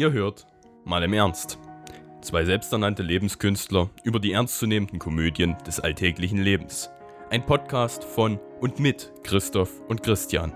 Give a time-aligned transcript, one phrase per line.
[0.00, 0.46] Ihr hört
[0.86, 1.58] mal im Ernst.
[2.22, 6.88] Zwei selbsternannte Lebenskünstler über die ernstzunehmenden Komödien des alltäglichen Lebens.
[7.28, 10.54] Ein Podcast von und mit Christoph und Christian.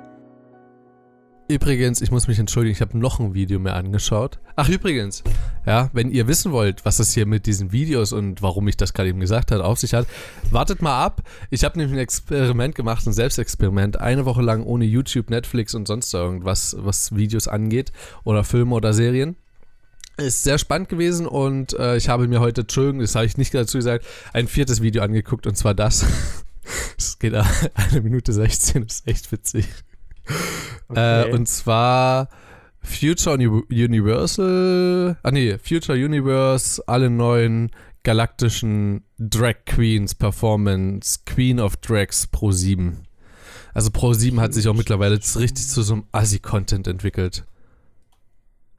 [1.46, 4.38] Übrigens, ich muss mich entschuldigen, ich habe noch ein Video mehr angeschaut.
[4.56, 5.22] Ach, übrigens,
[5.66, 8.94] ja, wenn ihr wissen wollt, was das hier mit diesen Videos und warum ich das
[8.94, 10.06] gerade eben gesagt habe, auf sich hat,
[10.50, 11.22] wartet mal ab.
[11.50, 15.86] Ich habe nämlich ein Experiment gemacht, ein Selbstexperiment, eine Woche lang ohne YouTube, Netflix und
[15.86, 17.92] sonst irgendwas, was Videos angeht
[18.24, 19.36] oder Filme oder Serien.
[20.16, 23.52] Ist sehr spannend gewesen und äh, ich habe mir heute, Entschuldigung, das habe ich nicht
[23.52, 26.06] dazu gesagt, ein viertes Video angeguckt und zwar das.
[26.96, 27.34] Es geht
[27.74, 29.66] eine Minute 16, ist echt witzig.
[30.88, 31.30] Okay.
[31.30, 32.28] Äh, und zwar
[32.80, 37.70] Future Universal, ah nee, Future Universe, alle neuen
[38.02, 43.04] galaktischen Drag Queens Performance, Queen of Drags Pro 7.
[43.72, 47.44] Also Pro 7 hat sich auch mittlerweile richtig zu so einem Assi-Content entwickelt.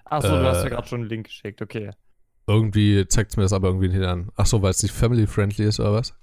[0.06, 1.92] Achso, äh, du hast mir gerade schon einen Link geschickt, okay.
[2.48, 4.30] Irgendwie zeigt es mir das aber irgendwie nicht an.
[4.36, 6.14] Achso, weil es nicht family-friendly ist oder was?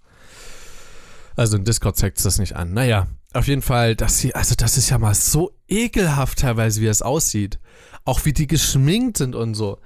[1.36, 2.72] Also in Discord zeigt es das nicht an.
[2.72, 6.86] Naja, auf jeden Fall, das hier, also das ist ja mal so ekelhaft teilweise, wie
[6.86, 7.58] es aussieht.
[8.04, 9.78] Auch wie die geschminkt sind und so.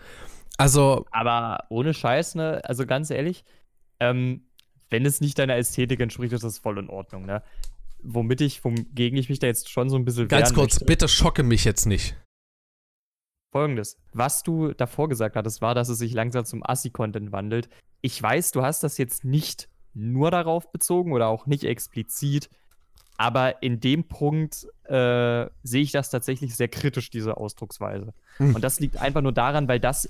[0.57, 1.05] Also.
[1.11, 2.61] Aber ohne Scheiß, ne?
[2.65, 3.45] Also ganz ehrlich,
[4.01, 4.47] ähm,
[4.91, 7.43] wenn es nicht deiner Ästhetik entspricht, ist das voll in Ordnung, ne?
[8.03, 10.29] Womit ich, wogegen ich mich da jetzt schon so ein bisschen.
[10.29, 10.85] Ganz kurz, möchte.
[10.87, 12.17] bitte schocke mich jetzt nicht.
[13.53, 13.99] Folgendes.
[14.13, 17.69] Was du davor gesagt hattest, war, dass es sich langsam zum Assi-Content wandelt.
[18.01, 22.51] Ich weiß, du hast das jetzt nicht nur darauf bezogen oder auch nicht explizit
[23.19, 28.13] aber in dem Punkt äh, sehe ich das tatsächlich sehr kritisch, diese Ausdrucksweise.
[28.39, 28.55] Hm.
[28.55, 30.09] Und das liegt einfach nur daran, weil das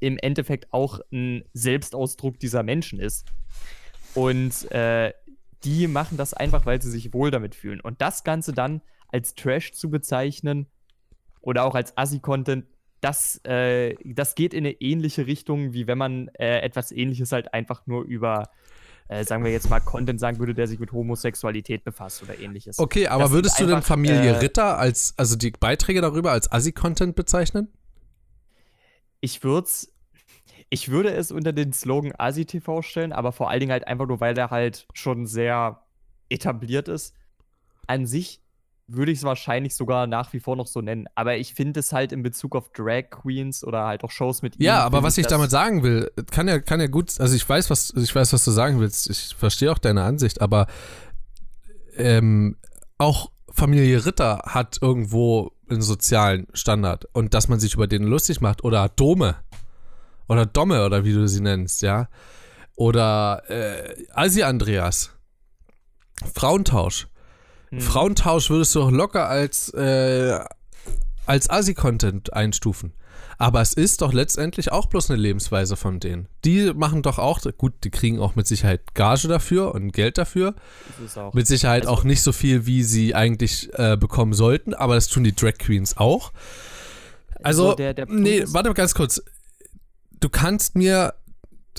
[0.00, 3.26] im Endeffekt auch ein Selbstausdruck dieser Menschen ist.
[4.14, 5.12] Und äh,
[5.64, 7.80] die machen das einfach, weil sie sich wohl damit fühlen.
[7.80, 10.66] Und das Ganze dann als Trash zu bezeichnen
[11.40, 12.66] oder auch als Assi-Content,
[13.00, 17.54] das, äh, das geht in eine ähnliche Richtung, wie wenn man äh, etwas Ähnliches halt
[17.54, 18.50] einfach nur über
[19.08, 22.78] äh, sagen wir jetzt mal, Content sagen würde, der sich mit Homosexualität befasst oder ähnliches.
[22.78, 26.50] Okay, aber das würdest du denn Familie äh, Ritter als, also die Beiträge darüber als
[26.52, 27.68] Assi-Content bezeichnen?
[29.20, 29.68] Ich würde
[30.70, 34.20] ich würde es unter den Slogan Asi-TV stellen, aber vor allen Dingen halt einfach nur,
[34.20, 35.82] weil der halt schon sehr
[36.28, 37.14] etabliert ist.
[37.86, 38.42] An sich
[38.88, 41.06] würde ich es wahrscheinlich sogar nach wie vor noch so nennen.
[41.14, 44.56] Aber ich finde es halt in Bezug auf Drag Queens oder halt auch Shows mit
[44.58, 47.68] Ja, aber was ich damit sagen will, kann ja, kann ja gut, also ich weiß,
[47.68, 49.10] was, ich weiß, was du sagen willst.
[49.10, 50.66] Ich verstehe auch deine Ansicht, aber
[51.96, 52.56] ähm,
[52.96, 58.40] auch Familie Ritter hat irgendwo einen sozialen Standard und dass man sich über den lustig
[58.40, 59.36] macht oder Dome
[60.28, 62.08] oder Domme oder wie du sie nennst, ja.
[62.74, 65.10] Oder äh, Asi Andreas.
[66.34, 67.08] Frauentausch
[67.70, 67.80] hm.
[67.80, 70.38] Frauentausch würdest du auch locker als, äh,
[71.26, 72.92] als Asi-Content einstufen.
[73.40, 76.26] Aber es ist doch letztendlich auch bloß eine Lebensweise von denen.
[76.44, 80.56] Die machen doch auch, gut, die kriegen auch mit Sicherheit Gage dafür und Geld dafür.
[81.32, 85.06] Mit Sicherheit also, auch nicht so viel, wie sie eigentlich äh, bekommen sollten, aber das
[85.06, 86.32] tun die Drag Queens auch.
[87.40, 89.22] Also, so der, der nee, warte mal ganz kurz.
[90.18, 91.14] Du kannst mir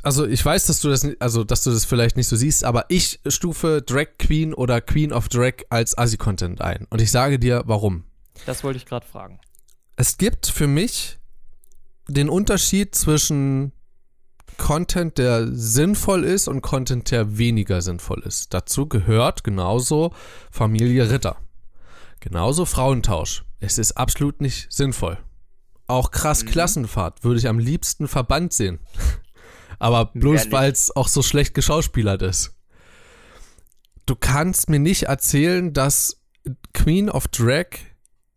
[0.04, 2.86] also ich weiß, dass du das, also dass du das vielleicht nicht so siehst, aber
[2.90, 6.88] ich stufe Drag Queen oder Queen of Drag als Asi-Content ein.
[6.90, 8.06] Und ich sage dir, warum.
[8.46, 9.40] Das wollte ich gerade fragen.
[9.96, 11.20] Es gibt für mich
[12.08, 13.74] den Unterschied zwischen
[14.58, 18.54] Content, der sinnvoll ist und Content, der weniger sinnvoll ist.
[18.54, 20.14] Dazu gehört genauso
[20.52, 21.38] Familie Ritter.
[22.20, 23.46] Genauso Frauentausch.
[23.60, 25.18] Es ist absolut nicht sinnvoll.
[25.88, 26.50] Auch krass mhm.
[26.50, 28.80] Klassenfahrt würde ich am liebsten verbannt sehen.
[29.80, 32.56] Aber bloß weil es auch so schlecht geschauspielert ist.
[34.06, 36.22] Du kannst mir nicht erzählen, dass
[36.74, 37.68] Queen of Drag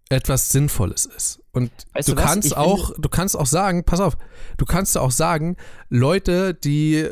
[0.08, 1.40] etwas Sinnvolles ist.
[1.52, 4.16] Und weißt du, du kannst auch, du kannst auch sagen, pass auf,
[4.56, 5.56] du kannst auch sagen,
[5.88, 7.10] Leute, die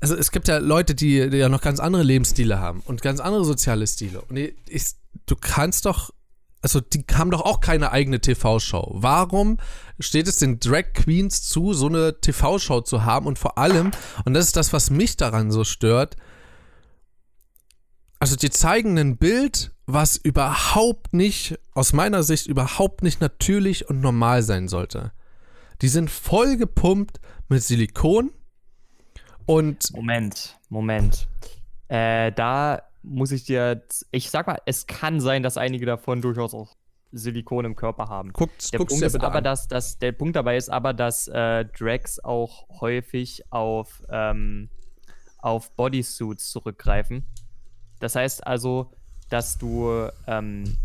[0.00, 3.20] also es gibt ja Leute, die, die, ja noch ganz andere Lebensstile haben und ganz
[3.20, 4.20] andere soziale Stile.
[4.22, 4.84] Und ich,
[5.26, 6.12] du kannst doch
[6.62, 8.92] also die haben doch auch keine eigene TV-Show.
[8.94, 9.58] Warum
[9.98, 13.90] steht es den Drag Queens zu, so eine TV-Show zu haben und vor allem,
[14.24, 16.16] und das ist das, was mich daran so stört,
[18.20, 24.00] also die zeigen ein Bild, was überhaupt nicht, aus meiner Sicht überhaupt nicht natürlich und
[24.00, 25.10] normal sein sollte.
[25.80, 27.18] Die sind voll gepumpt
[27.48, 28.30] mit Silikon
[29.46, 29.92] und.
[29.92, 31.26] Moment, Moment.
[31.88, 36.54] Äh, da muss ich dir, ich sag mal, es kann sein, dass einige davon durchaus
[36.54, 36.76] auch
[37.12, 38.32] Silikon im Körper haben.
[38.32, 39.44] Guckt, der Punkt ist aber, an.
[39.44, 44.70] dass, dass der Punkt dabei ist aber, dass äh, Drags auch häufig auf, ähm,
[45.38, 47.26] auf Bodysuits zurückgreifen.
[48.00, 48.92] Das heißt also,
[49.28, 50.76] dass du ähm,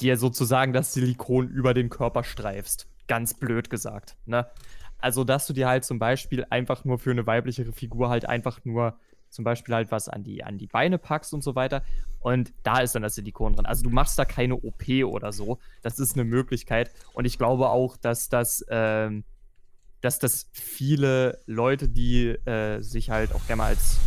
[0.00, 2.86] dir sozusagen das Silikon über den Körper streifst.
[3.08, 4.16] Ganz blöd gesagt.
[4.26, 4.46] Ne?
[4.98, 8.64] Also, dass du dir halt zum Beispiel einfach nur für eine weibliche Figur halt einfach
[8.64, 8.98] nur
[9.34, 11.82] zum Beispiel halt was an die, an die Beine packst und so weiter.
[12.20, 13.66] Und da ist dann das Silikon drin.
[13.66, 15.58] Also du machst da keine OP oder so.
[15.82, 16.90] Das ist eine Möglichkeit.
[17.12, 19.24] Und ich glaube auch, dass das, ähm,
[20.00, 23.98] dass das viele Leute, die äh, sich halt auch gerne mal als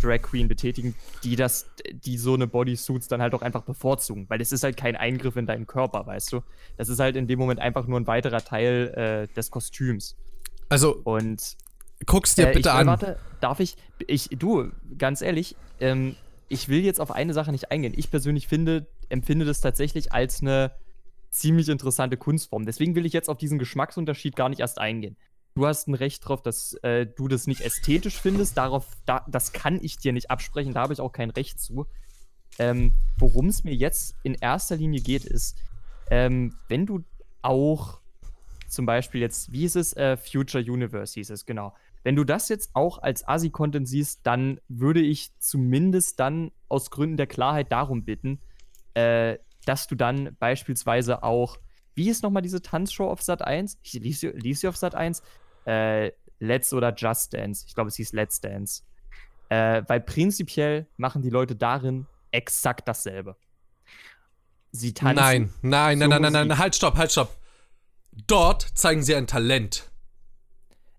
[0.00, 4.40] Drag Queen betätigen, die das, die so eine Bodysuits dann halt auch einfach bevorzugen, weil
[4.40, 6.42] es ist halt kein Eingriff in deinen Körper, weißt du.
[6.76, 10.16] Das ist halt in dem Moment einfach nur ein weiterer Teil äh, des Kostüms.
[10.68, 11.56] Also und
[12.06, 12.86] guck's dir äh, bitte ich, an.
[12.86, 16.16] Warte, darf ich, ich, du, ganz ehrlich, ähm,
[16.48, 17.94] ich will jetzt auf eine Sache nicht eingehen.
[17.96, 20.72] Ich persönlich finde, empfinde das tatsächlich als eine
[21.30, 22.64] ziemlich interessante Kunstform.
[22.64, 25.16] Deswegen will ich jetzt auf diesen Geschmacksunterschied gar nicht erst eingehen.
[25.54, 28.56] Du hast ein Recht darauf, dass äh, du das nicht ästhetisch findest.
[28.56, 30.72] Darauf, da, das kann ich dir nicht absprechen.
[30.72, 31.86] Da habe ich auch kein Recht zu.
[32.58, 35.58] Ähm, Worum es mir jetzt in erster Linie geht, ist,
[36.10, 37.04] ähm, wenn du
[37.42, 38.00] auch
[38.68, 41.74] zum Beispiel jetzt, wie ist es, äh, Future Universe hieß es, genau.
[42.04, 47.16] Wenn du das jetzt auch als ASI-Content siehst, dann würde ich zumindest dann aus Gründen
[47.16, 48.40] der Klarheit darum bitten,
[48.94, 51.58] äh, dass du dann beispielsweise auch,
[51.94, 53.78] wie ist nochmal diese Tanzshow auf Sat 1?
[53.92, 55.22] Lief sie, lief sie auf Sat 1?
[55.66, 57.64] Äh, Let's oder Just Dance.
[57.66, 58.82] Ich glaube, es hieß Let's Dance.
[59.48, 63.36] Äh, weil prinzipiell machen die Leute darin exakt dasselbe.
[64.70, 65.16] Sie tanzen.
[65.16, 67.36] Nein, nein, nein, nein, nein, nein, halt, stopp, halt, stopp.
[68.26, 69.90] Dort zeigen sie ein Talent.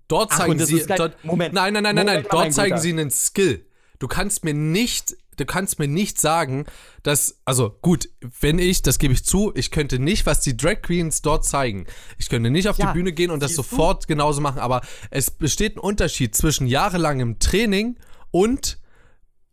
[0.09, 0.85] Dort Ach, zeigen das sie.
[0.85, 1.53] dort, Moment.
[1.53, 2.15] Nein, nein, nein, nein, nein.
[2.15, 2.81] Moment mal, mein Dort zeigen Guter.
[2.81, 3.65] sie einen Skill.
[3.99, 6.65] Du kannst mir nicht, du kannst mir nicht sagen,
[7.03, 8.09] dass, also gut,
[8.41, 11.85] wenn ich, das gebe ich zu, ich könnte nicht, was die Drag Queens dort zeigen.
[12.17, 13.63] Ich könnte nicht auf Ja, die Bühne gehen und das siehst du?
[13.63, 17.97] sofort genauso machen, aber es besteht ein Unterschied zwischen jahrelangem Training
[18.31, 18.79] und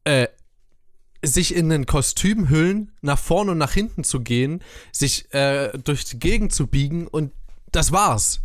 [0.04, 0.28] äh,
[1.24, 4.62] sich in ein Kostüm hüllen, nach vorne und nach hinten zu gehen,
[4.92, 7.32] sich äh, durch die Gegend zu biegen und
[7.72, 8.40] das war's.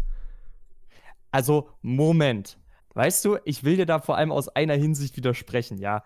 [1.31, 2.57] Also, Moment.
[2.93, 6.03] Weißt du, ich will dir da vor allem aus einer Hinsicht widersprechen, ja.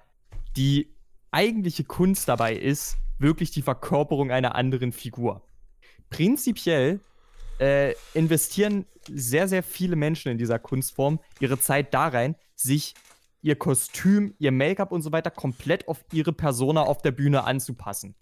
[0.56, 0.96] Die
[1.32, 5.42] eigentliche Kunst dabei ist wirklich die Verkörperung einer anderen Figur.
[6.10, 7.00] Prinzipiell
[7.60, 12.94] äh, investieren sehr, sehr viele Menschen in dieser Kunstform ihre Zeit da rein, sich
[13.42, 18.16] ihr Kostüm, ihr Make-up und so weiter komplett auf ihre Persona auf der Bühne anzupassen.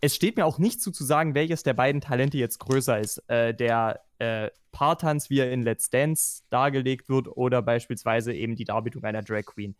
[0.00, 3.18] Es steht mir auch nicht zu, zu sagen, welches der beiden Talente jetzt größer ist.
[3.28, 8.64] Äh, der äh, Paartanz, wie er in Let's Dance dargelegt wird, oder beispielsweise eben die
[8.64, 9.76] Darbietung einer Drag Queen.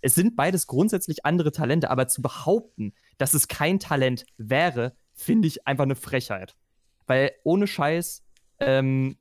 [0.00, 5.46] Es sind beides grundsätzlich andere Talente, aber zu behaupten, dass es kein Talent wäre, finde
[5.46, 6.56] ich einfach eine Frechheit.
[7.06, 8.24] Weil ohne Scheiß,
[8.58, 9.16] ähm,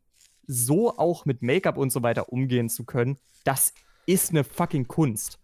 [0.47, 3.73] so auch mit Make-up und so weiter umgehen zu können, das
[4.05, 5.39] ist eine fucking Kunst.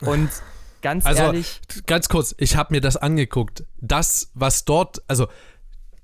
[0.00, 0.30] Und
[0.82, 3.64] ganz Also, ehrlich, ganz kurz, ich habe mir das angeguckt.
[3.80, 5.28] Das, was dort, also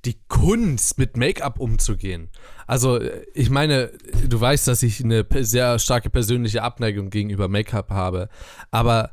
[0.05, 2.31] die Kunst mit Make-up umzugehen.
[2.67, 3.89] Also, äh, ich meine,
[4.27, 8.29] du weißt, dass ich eine sehr starke persönliche Abneigung gegenüber Make-up habe.
[8.71, 9.11] Aber,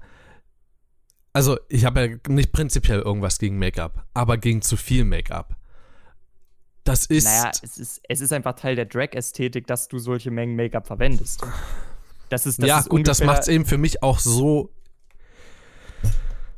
[1.33, 5.55] also, ich habe ja nicht prinzipiell irgendwas gegen Make-up, aber gegen zu viel Make-up.
[6.83, 7.25] Das ist.
[7.25, 11.41] Naja, es ist, es ist einfach Teil der Drag-Ästhetik, dass du solche Mengen Make-up verwendest.
[12.29, 14.71] Das ist, das ja, ist gut, das macht es eben für mich auch so.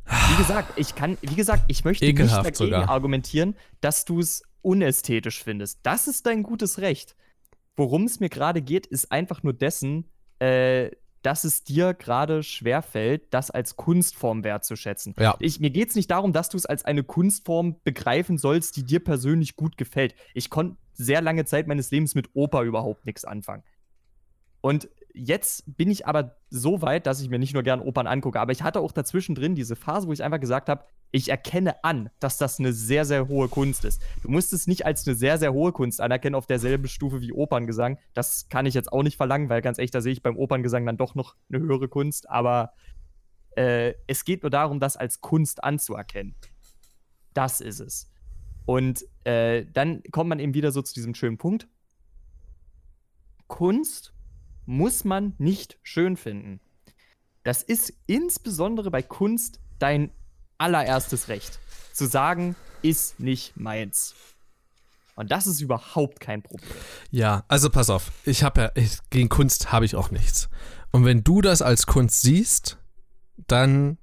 [0.08, 2.88] Wie gesagt, ich kann, wie gesagt, ich möchte Ekelhaft nicht dagegen sogar.
[2.88, 5.80] argumentieren, dass du es unästhetisch findest.
[5.82, 7.16] Das ist dein gutes Recht.
[7.76, 10.90] Worum es mir gerade geht, ist einfach nur dessen, äh,
[11.22, 15.14] dass es dir gerade schwerfällt, das als Kunstform wertzuschätzen.
[15.18, 15.36] Ja.
[15.40, 18.84] Ich, mir geht es nicht darum, dass du es als eine Kunstform begreifen sollst, die
[18.84, 20.14] dir persönlich gut gefällt.
[20.34, 23.62] Ich konnte sehr lange Zeit meines Lebens mit Oper überhaupt nichts anfangen.
[24.60, 28.40] Und jetzt bin ich aber so weit, dass ich mir nicht nur gern Opern angucke,
[28.40, 31.82] aber ich hatte auch dazwischen drin diese Phase, wo ich einfach gesagt habe, ich erkenne
[31.84, 34.00] an, dass das eine sehr, sehr hohe Kunst ist.
[34.22, 37.32] Du musst es nicht als eine sehr, sehr hohe Kunst anerkennen auf derselben Stufe wie
[37.32, 37.98] Operngesang.
[38.14, 40.86] Das kann ich jetzt auch nicht verlangen, weil ganz echt, da sehe ich beim Operngesang
[40.86, 42.72] dann doch noch eine höhere Kunst, aber
[43.56, 46.36] äh, es geht nur darum, das als Kunst anzuerkennen.
[47.34, 48.10] Das ist es.
[48.66, 51.68] Und äh, dann kommt man eben wieder so zu diesem schönen Punkt.
[53.46, 54.12] Kunst
[54.68, 56.60] muss man nicht schön finden.
[57.42, 60.10] Das ist insbesondere bei Kunst dein
[60.58, 61.58] allererstes Recht.
[61.94, 64.14] Zu sagen, ist nicht meins.
[65.14, 66.70] Und das ist überhaupt kein Problem.
[67.10, 68.12] Ja, also pass auf.
[68.26, 70.50] Ich habe ja, ich, gegen Kunst habe ich auch nichts.
[70.92, 72.76] Und wenn du das als Kunst siehst,
[73.46, 73.96] dann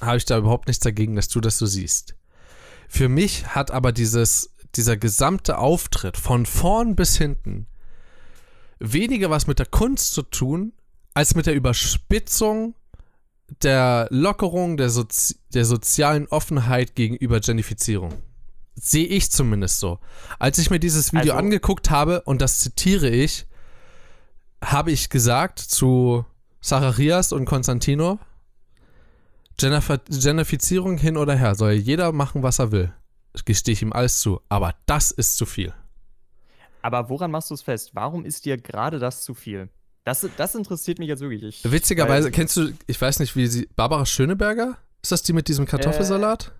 [0.00, 2.16] habe ich da überhaupt nichts dagegen, dass du das so siehst.
[2.88, 7.66] Für mich hat aber dieses, dieser gesamte Auftritt von vorn bis hinten
[8.80, 10.72] weniger was mit der Kunst zu tun,
[11.14, 12.74] als mit der Überspitzung
[13.62, 18.14] der Lockerung der, Sozi der sozialen Offenheit gegenüber Genifizierung.
[18.76, 19.98] Sehe ich zumindest so.
[20.38, 23.46] Als ich mir dieses Video Also- angeguckt habe, und das zitiere ich,
[24.64, 26.24] habe ich gesagt zu
[26.62, 28.18] Zacharias und Konstantino,
[29.58, 32.92] Genifizierung hin oder her, soll jeder machen, was er will.
[33.44, 34.40] Gestehe ich ihm alles zu.
[34.48, 35.74] Aber das ist zu viel.
[36.82, 37.90] Aber woran machst du es fest?
[37.94, 39.68] Warum ist dir gerade das zu viel?
[40.04, 41.64] Das, das interessiert mich jetzt wirklich.
[41.64, 44.76] Ich, Witzigerweise, weil- kennst du, ich weiß nicht, wie sie, Barbara Schöneberger?
[45.02, 46.52] Ist das die mit diesem Kartoffelsalat?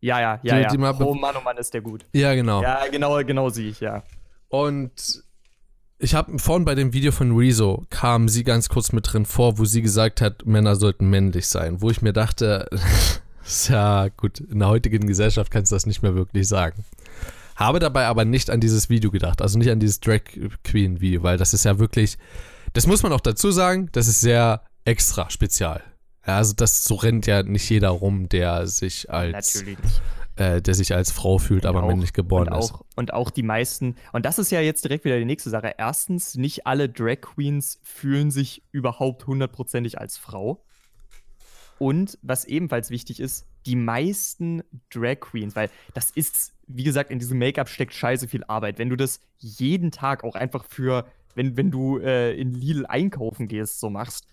[0.00, 0.56] Ja, ja, ja.
[0.56, 0.68] Die- ja.
[0.68, 2.04] die mal oh Mann, oh Mann, ist der gut.
[2.12, 2.62] ja, genau.
[2.62, 4.02] Ja, genau, genau sie ich, ja.
[4.48, 5.22] Und
[5.98, 9.58] ich habe vorhin bei dem Video von Rezo kam sie ganz kurz mit drin vor,
[9.58, 11.80] wo sie gesagt hat, Männer sollten männlich sein.
[11.80, 12.68] Wo ich mir dachte,
[13.44, 16.84] ist ja gut, in der heutigen Gesellschaft kannst du das nicht mehr wirklich sagen.
[17.56, 20.22] Habe dabei aber nicht an dieses Video gedacht, also nicht an dieses Drag
[20.64, 22.18] Queen Video, weil das ist ja wirklich,
[22.72, 25.82] das muss man auch dazu sagen, das ist sehr extra spezial.
[26.26, 29.78] Ja, also das so rennt ja nicht jeder rum, der sich als Natürlich
[30.36, 32.72] äh, der sich als Frau fühlt, aber auch- männlich geboren und ist.
[32.72, 35.74] auch, Und auch die meisten, und das ist ja jetzt direkt wieder die nächste Sache.
[35.78, 40.64] Erstens, nicht alle Drag Queens fühlen sich überhaupt hundertprozentig als Frau.
[41.78, 47.18] Und was ebenfalls wichtig ist, die meisten Drag Queens, weil das ist, wie gesagt, in
[47.18, 48.78] diesem Make-up steckt scheiße viel Arbeit.
[48.78, 53.48] Wenn du das jeden Tag auch einfach für, wenn, wenn du äh, in Lidl einkaufen
[53.48, 54.26] gehst, so machst,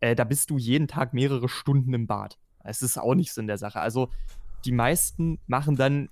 [0.00, 2.38] äh, da bist du jeden Tag mehrere Stunden im Bad.
[2.64, 3.80] Es ist auch nichts in der Sache.
[3.80, 4.10] Also
[4.64, 6.08] die meisten machen dann,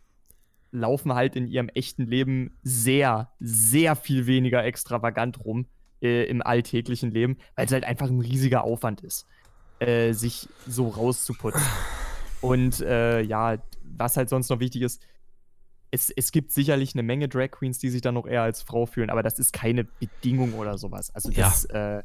[0.71, 5.67] laufen halt in ihrem echten Leben sehr, sehr viel weniger extravagant rum
[6.03, 9.27] äh, im alltäglichen Leben, weil es halt einfach ein riesiger Aufwand ist,
[9.79, 11.63] äh, sich so rauszuputzen.
[12.41, 15.01] Und äh, ja, was halt sonst noch wichtig ist,
[15.95, 18.85] es, es gibt sicherlich eine Menge Drag Queens, die sich dann noch eher als Frau
[18.87, 21.15] fühlen, aber das ist keine Bedingung oder sowas.
[21.15, 21.49] Also Ja.
[21.49, 22.03] das äh,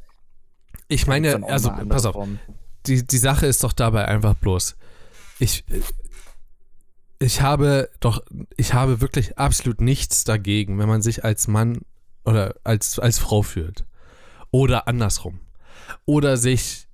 [0.87, 2.27] Ich meine, also pass auf,
[2.85, 4.75] die, die Sache ist doch dabei einfach bloß.
[5.39, 5.63] Ich,
[7.17, 8.23] ich habe doch,
[8.57, 11.79] ich habe wirklich absolut nichts dagegen, wenn man sich als Mann
[12.25, 13.85] oder als, als Frau fühlt.
[14.51, 15.39] Oder andersrum.
[16.05, 16.87] Oder sich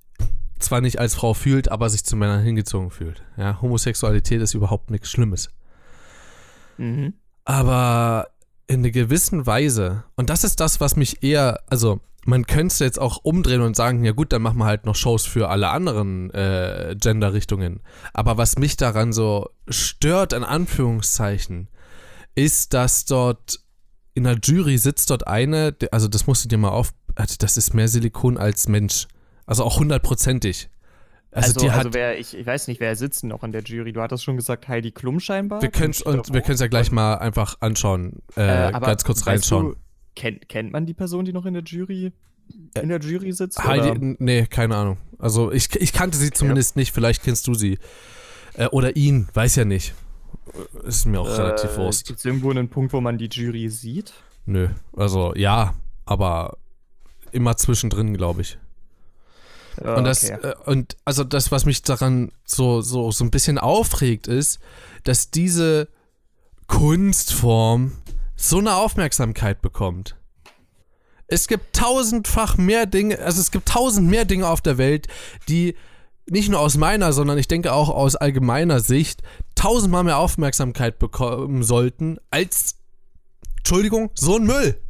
[0.58, 3.22] zwar nicht als Frau fühlt, aber sich zu Männern hingezogen fühlt.
[3.36, 5.50] Ja, Homosexualität ist überhaupt nichts Schlimmes.
[6.78, 7.14] Mhm.
[7.44, 8.28] aber
[8.68, 12.78] in einer gewissen Weise, und das ist das, was mich eher, also man könnte es
[12.80, 15.68] jetzt auch umdrehen und sagen, ja gut, dann machen wir halt noch Shows für alle
[15.68, 17.80] anderen äh, Gender-Richtungen.
[18.12, 21.68] Aber was mich daran so stört, in Anführungszeichen,
[22.34, 23.60] ist, dass dort
[24.14, 27.56] in der Jury sitzt dort eine, also das musst du dir mal auf, also das
[27.56, 29.06] ist mehr Silikon als Mensch.
[29.46, 30.68] Also auch hundertprozentig.
[31.36, 33.92] Also, Also, also, wer, ich, ich weiß nicht, wer sitzt denn noch in der Jury?
[33.92, 35.60] Du hattest schon gesagt, Heidi Klum scheinbar.
[35.62, 39.72] wir können es ja gleich mal einfach anschauen, äh, ganz kurz reinschauen.
[39.72, 39.76] Du,
[40.14, 42.12] kennt, kennt man die Person, die noch in der Jury
[42.80, 43.62] in der Jury sitzt?
[43.62, 44.14] Heidi, oder?
[44.18, 44.98] nee, keine Ahnung.
[45.18, 47.78] Also ich, ich kannte sie zumindest nicht, vielleicht kennst du sie.
[48.54, 49.94] Äh, oder ihn, weiß ja nicht.
[50.84, 52.06] Äh, Ist mir auch relativ Äh, Wurst.
[52.06, 54.12] Gibt es irgendwo einen Punkt, wo man die Jury sieht?
[54.44, 55.74] Nö, also ja,
[56.04, 56.58] aber
[57.32, 58.58] immer zwischendrin, glaube ich.
[59.82, 60.48] Äh, Und das, okay.
[60.48, 64.58] äh, und also das, was mich daran so, so, so ein bisschen aufregt, ist,
[65.04, 65.88] dass diese
[66.66, 67.92] Kunstform
[68.36, 70.16] so eine Aufmerksamkeit bekommt.
[71.28, 75.08] Es gibt tausendfach mehr Dinge, also es gibt tausend mehr Dinge auf der Welt,
[75.48, 75.74] die
[76.28, 79.22] nicht nur aus meiner, sondern ich denke auch aus allgemeiner Sicht
[79.54, 82.76] tausendmal mehr Aufmerksamkeit bekommen sollten, als,
[83.58, 84.80] Entschuldigung, so ein Müll.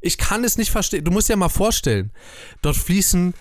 [0.00, 1.04] Ich kann es nicht verstehen.
[1.04, 2.12] Du musst dir mal vorstellen,
[2.62, 3.34] dort fließen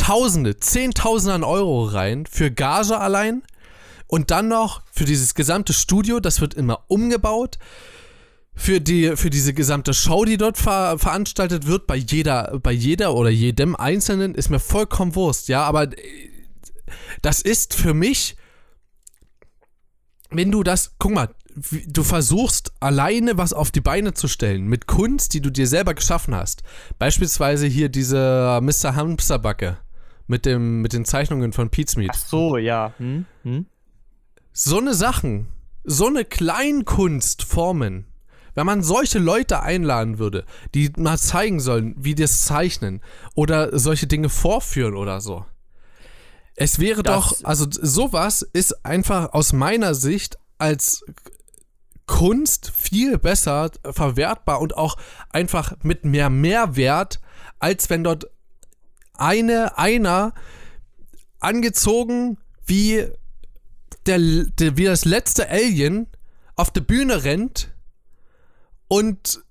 [0.00, 3.42] Tausende, Zehntausende an Euro rein für Gage allein
[4.06, 7.58] und dann noch für dieses gesamte Studio, das wird immer umgebaut.
[8.54, 13.14] Für, die, für diese gesamte Show, die dort ver veranstaltet wird, bei jeder, bei jeder
[13.14, 16.30] oder jedem Einzelnen, ist mir vollkommen Wurst, ja, aber äh,
[17.20, 18.36] das ist für mich,
[20.30, 21.34] wenn du das, guck mal,
[21.86, 25.92] du versuchst alleine was auf die Beine zu stellen mit Kunst, die du dir selber
[25.92, 26.62] geschaffen hast.
[26.98, 28.96] Beispielsweise hier diese Mr.
[28.96, 29.78] Hamsterbacke
[30.30, 32.12] mit, dem, mit den Zeichnungen von Pete's Meat.
[32.14, 32.94] Ach so, ja.
[32.98, 33.26] Hm?
[33.42, 33.66] Hm?
[34.52, 35.48] So eine Sachen,
[35.82, 38.06] so eine Kleinkunstformen,
[38.54, 40.44] wenn man solche Leute einladen würde,
[40.74, 43.00] die mal zeigen sollen, wie die es zeichnen
[43.34, 45.44] oder solche Dinge vorführen oder so.
[46.54, 51.04] Es wäre Das- doch, also sowas ist einfach aus meiner Sicht als
[52.06, 54.96] Kunst viel besser verwertbar und auch
[55.30, 57.20] einfach mit mehr Mehrwert,
[57.58, 58.26] als wenn dort
[59.20, 60.34] eine, einer
[61.38, 63.06] angezogen wie
[64.06, 66.06] der, der wie das letzte Alien
[66.56, 67.72] auf der Bühne rennt
[68.88, 69.42] und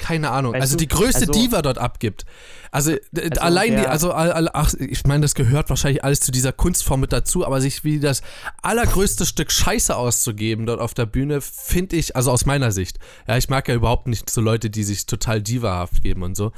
[0.00, 0.54] keine Ahnung.
[0.54, 2.24] Weißt also die größte also- Diva dort abgibt.
[2.72, 7.00] Also, Also allein die, also ach, ich meine, das gehört wahrscheinlich alles zu dieser Kunstform
[7.00, 8.22] mit dazu, aber sich wie das
[8.62, 12.98] allergrößte Stück Scheiße auszugeben dort auf der Bühne, finde ich, also aus meiner Sicht.
[13.26, 16.52] Ja, ich mag ja überhaupt nicht so Leute, die sich total divahaft geben und so.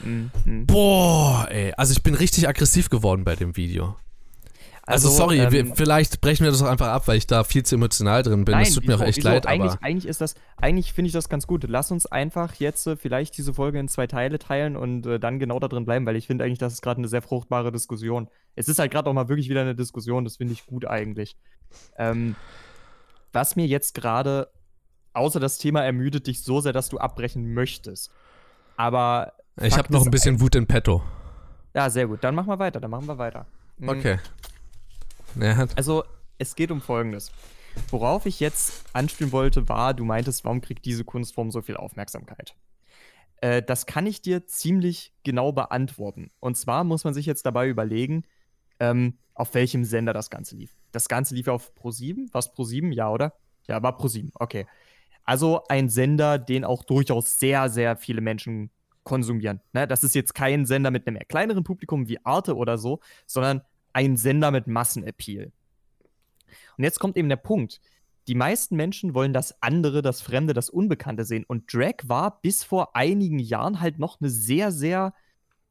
[0.00, 0.66] Mhm.
[0.66, 3.96] Boah, ey, also ich bin richtig aggressiv geworden bei dem Video.
[4.88, 7.64] Also, sorry, ähm, wir, vielleicht brechen wir das auch einfach ab, weil ich da viel
[7.64, 8.56] zu emotional drin bin.
[8.56, 9.28] das tut mir auch wieso- echt wieso?
[9.28, 11.64] leid, eigentlich, aber Eigentlich ist das, eigentlich finde ich das ganz gut.
[11.68, 15.40] Lass uns einfach jetzt äh, vielleicht diese Folge in zwei Teile teilen und äh, dann
[15.40, 18.28] genau da drin bleiben, weil ich finde eigentlich, das ist gerade eine sehr fruchtbare Diskussion.
[18.54, 21.36] Es ist halt gerade auch mal wirklich wieder eine Diskussion, das finde ich gut eigentlich.
[21.98, 22.36] Ähm,
[23.32, 24.48] was mir jetzt gerade,
[25.14, 28.10] außer das Thema ermüdet dich so sehr, dass du abbrechen möchtest.
[28.76, 31.02] Aber ich habe noch ein bisschen Wut in petto.
[31.74, 32.22] ja, sehr gut.
[32.22, 33.46] Dann machen wir weiter, dann machen wir weiter.
[33.78, 33.88] Mhm.
[33.88, 34.18] Okay.
[35.40, 36.04] Ja, Also,
[36.38, 37.32] es geht um Folgendes.
[37.90, 42.54] Worauf ich jetzt anspielen wollte, war, du meintest, warum kriegt diese Kunstform so viel Aufmerksamkeit?
[43.40, 46.30] Äh, das kann ich dir ziemlich genau beantworten.
[46.40, 48.24] Und zwar muss man sich jetzt dabei überlegen,
[48.80, 50.74] ähm, auf welchem Sender das Ganze lief.
[50.92, 52.28] Das Ganze lief auf Pro7.
[52.32, 52.92] Was Pro7?
[52.94, 53.34] Ja, oder?
[53.68, 54.30] Ja, war Pro7.
[54.34, 54.66] Okay.
[55.24, 58.70] Also ein Sender, den auch durchaus sehr, sehr viele Menschen
[59.02, 59.60] konsumieren.
[59.72, 59.86] Ne?
[59.86, 63.62] Das ist jetzt kein Sender mit einem kleineren Publikum wie Arte oder so, sondern
[63.96, 65.52] ein Sender mit Massenappeal.
[66.76, 67.80] Und jetzt kommt eben der Punkt.
[68.28, 71.46] Die meisten Menschen wollen das andere, das Fremde, das Unbekannte sehen.
[71.48, 75.14] Und Drag war bis vor einigen Jahren halt noch eine sehr, sehr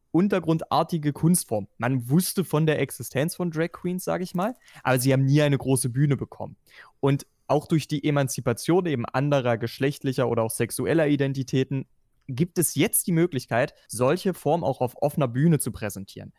[0.09, 1.67] untergrundartige Kunstform.
[1.77, 5.43] Man wusste von der Existenz von Drag Queens, sage ich mal, aber sie haben nie
[5.43, 6.55] eine große Bühne bekommen.
[7.01, 11.85] Und auch durch die Emanzipation eben anderer geschlechtlicher oder auch sexueller Identitäten
[12.27, 16.33] gibt es jetzt die Möglichkeit, solche Formen auch auf offener Bühne zu präsentieren.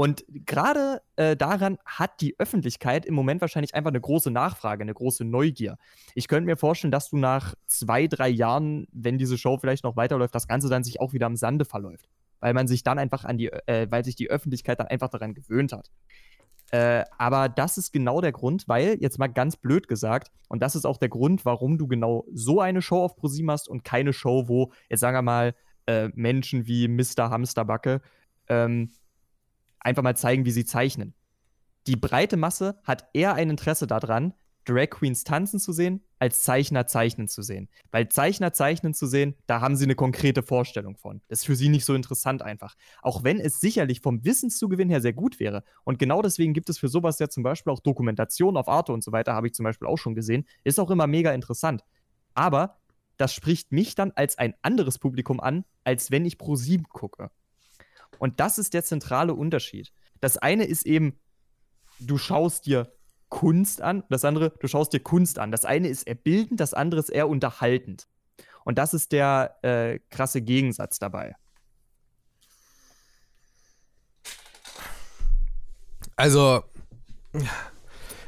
[0.00, 4.94] Und gerade äh, daran hat die Öffentlichkeit im Moment wahrscheinlich einfach eine große Nachfrage, eine
[4.94, 5.76] große Neugier.
[6.14, 9.96] Ich könnte mir vorstellen, dass du nach zwei, drei Jahren, wenn diese Show vielleicht noch
[9.96, 12.08] weiterläuft, das Ganze dann sich auch wieder im Sande verläuft.
[12.38, 15.34] Weil man sich dann einfach an die, äh, weil sich die Öffentlichkeit dann einfach daran
[15.34, 15.90] gewöhnt hat.
[16.70, 20.76] Äh, aber das ist genau der Grund, weil, jetzt mal ganz blöd gesagt, und das
[20.76, 24.12] ist auch der Grund, warum du genau so eine Show auf ProSieben hast und keine
[24.12, 25.54] Show, wo, jetzt sagen wir mal,
[25.86, 27.30] äh, Menschen wie Mr.
[27.30, 28.00] Hamsterbacke
[28.48, 28.92] ähm,
[29.80, 31.14] einfach mal zeigen, wie sie zeichnen.
[31.86, 34.34] Die breite Masse hat eher ein Interesse daran,
[34.68, 37.70] Drag Queens tanzen zu sehen, als Zeichner zeichnen zu sehen.
[37.90, 41.22] Weil Zeichner zeichnen zu sehen, da haben sie eine konkrete Vorstellung von.
[41.28, 42.74] Das ist für sie nicht so interessant einfach.
[43.00, 45.64] Auch wenn es sicherlich vom Wissenszugewinn her sehr gut wäre.
[45.84, 49.02] Und genau deswegen gibt es für sowas ja zum Beispiel auch Dokumentationen auf Arte und
[49.02, 50.46] so weiter, habe ich zum Beispiel auch schon gesehen.
[50.64, 51.82] Ist auch immer mega interessant.
[52.34, 52.78] Aber
[53.16, 57.30] das spricht mich dann als ein anderes Publikum an, als wenn ich Pro 7 gucke.
[58.18, 59.92] Und das ist der zentrale Unterschied.
[60.20, 61.18] Das eine ist eben,
[62.00, 62.92] du schaust dir
[63.28, 65.50] Kunst an, das andere, du schaust dir Kunst an.
[65.50, 68.08] Das eine ist eher bildend, das andere ist eher unterhaltend.
[68.64, 71.34] Und das ist der äh, krasse Gegensatz dabei.
[76.16, 76.64] Also,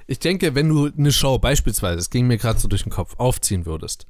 [0.06, 3.16] ich denke, wenn du eine Show beispielsweise, es ging mir gerade so durch den Kopf,
[3.18, 4.06] aufziehen würdest,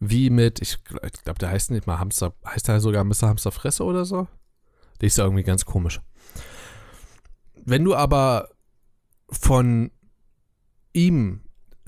[0.00, 3.28] wie mit, ich glaube, der heißt nicht mal Hamster, heißt der sogar Mr.
[3.28, 4.28] Hamster Fresse oder so?
[5.00, 6.00] Der ist ja irgendwie ganz komisch.
[7.64, 8.48] Wenn du aber
[9.30, 9.90] von
[10.92, 11.42] ihm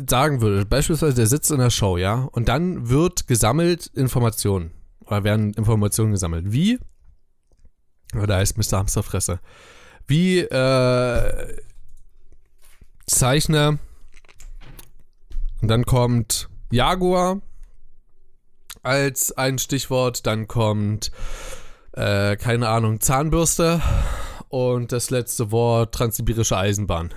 [0.08, 4.72] sagen würdest, beispielsweise der sitzt in der Show, ja, und dann wird gesammelt Informationen
[5.06, 6.52] oder werden Informationen gesammelt.
[6.52, 6.78] Wie?
[8.12, 8.78] Da heißt Mr.
[8.78, 9.40] Hamster Fresse
[10.10, 11.56] wie äh,
[13.06, 13.78] Zeichner
[15.62, 17.40] und dann kommt Jaguar
[18.82, 21.12] als ein Stichwort, dann kommt
[21.92, 23.80] äh, keine Ahnung Zahnbürste
[24.48, 27.12] und das letzte Wort Transsibirische Eisenbahn.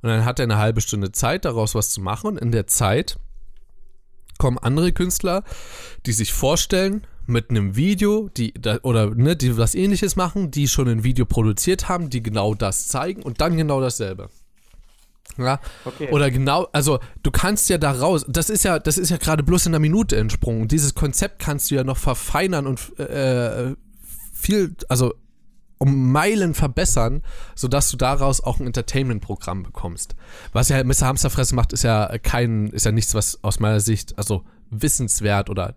[0.00, 2.28] Und dann hat er eine halbe Stunde Zeit, daraus was zu machen.
[2.28, 3.18] Und in der Zeit
[4.38, 5.42] kommen andere Künstler,
[6.06, 10.88] die sich vorstellen, mit einem Video, die oder ne, die was ähnliches machen, die schon
[10.88, 14.30] ein Video produziert haben, die genau das zeigen und dann genau dasselbe.
[15.36, 16.08] Ja, Okay.
[16.10, 19.42] oder genau, also du kannst ja da raus, das ist ja, das ist ja gerade
[19.42, 20.66] bloß in einer Minute entsprungen.
[20.68, 23.74] Dieses Konzept kannst du ja noch verfeinern und äh,
[24.32, 25.14] viel, also
[25.80, 27.22] um Meilen verbessern,
[27.54, 30.16] sodass du daraus auch ein Entertainment-Programm bekommst.
[30.52, 31.02] Was ja Mr.
[31.06, 35.74] Hamsterfresse macht, ist ja kein, ist ja nichts, was aus meiner Sicht, also wissenswert oder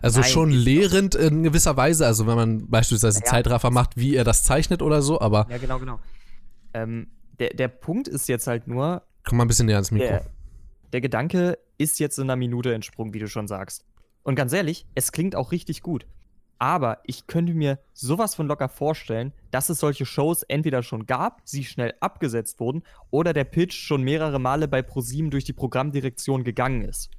[0.00, 0.30] also Nein.
[0.30, 3.24] schon lehrend in gewisser Weise, also wenn man beispielsweise Ja.
[3.26, 5.98] Zeitraffer macht, wie er das zeichnet oder so, aber Ja, genau, genau.
[6.72, 7.08] Ähm,
[7.42, 10.06] der, der Punkt ist jetzt halt nur, komm mal ein bisschen näher ans Mikro.
[10.06, 10.26] der,
[10.92, 13.84] der Gedanke ist jetzt in einer Minute entsprungen, wie du schon sagst.
[14.22, 16.06] Und ganz ehrlich, es klingt auch richtig gut.
[16.60, 21.40] Aber ich könnte mir sowas von locker vorstellen, dass es solche Shows entweder schon gab,
[21.44, 26.44] sie schnell abgesetzt wurden, oder der Pitch schon mehrere Male bei ProSieben durch die Programmdirektion
[26.44, 27.10] gegangen ist.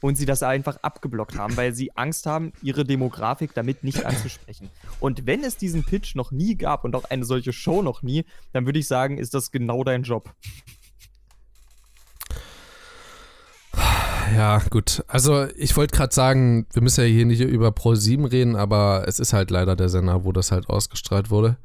[0.00, 4.70] Und sie das einfach abgeblockt haben, weil sie Angst haben, ihre Demografik damit nicht anzusprechen.
[4.98, 8.24] Und wenn es diesen Pitch noch nie gab und auch eine solche Show noch nie,
[8.52, 10.32] dann würde ich sagen, ist das genau dein Job.
[14.34, 15.02] Ja, gut.
[15.08, 19.18] Also ich wollte gerade sagen, wir müssen ja hier nicht über Pro7 reden, aber es
[19.18, 21.56] ist halt leider der Sender, wo das halt ausgestrahlt wurde.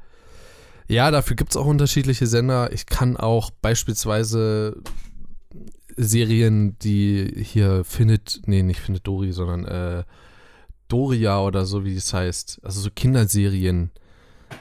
[0.88, 2.72] Ja, dafür gibt es auch unterschiedliche Sender.
[2.72, 4.76] Ich kann auch beispielsweise
[5.96, 10.04] Serien, die hier findet, nee, nicht findet Dori, sondern äh,
[10.88, 12.60] Doria oder so, wie es heißt.
[12.62, 13.90] Also so Kinderserien,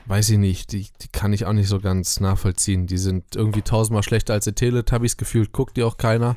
[0.06, 2.88] weiß ich nicht, die, die kann ich auch nicht so ganz nachvollziehen.
[2.88, 6.36] Die sind irgendwie tausendmal schlechter als die Teletubbies, gefühlt guckt die auch keiner.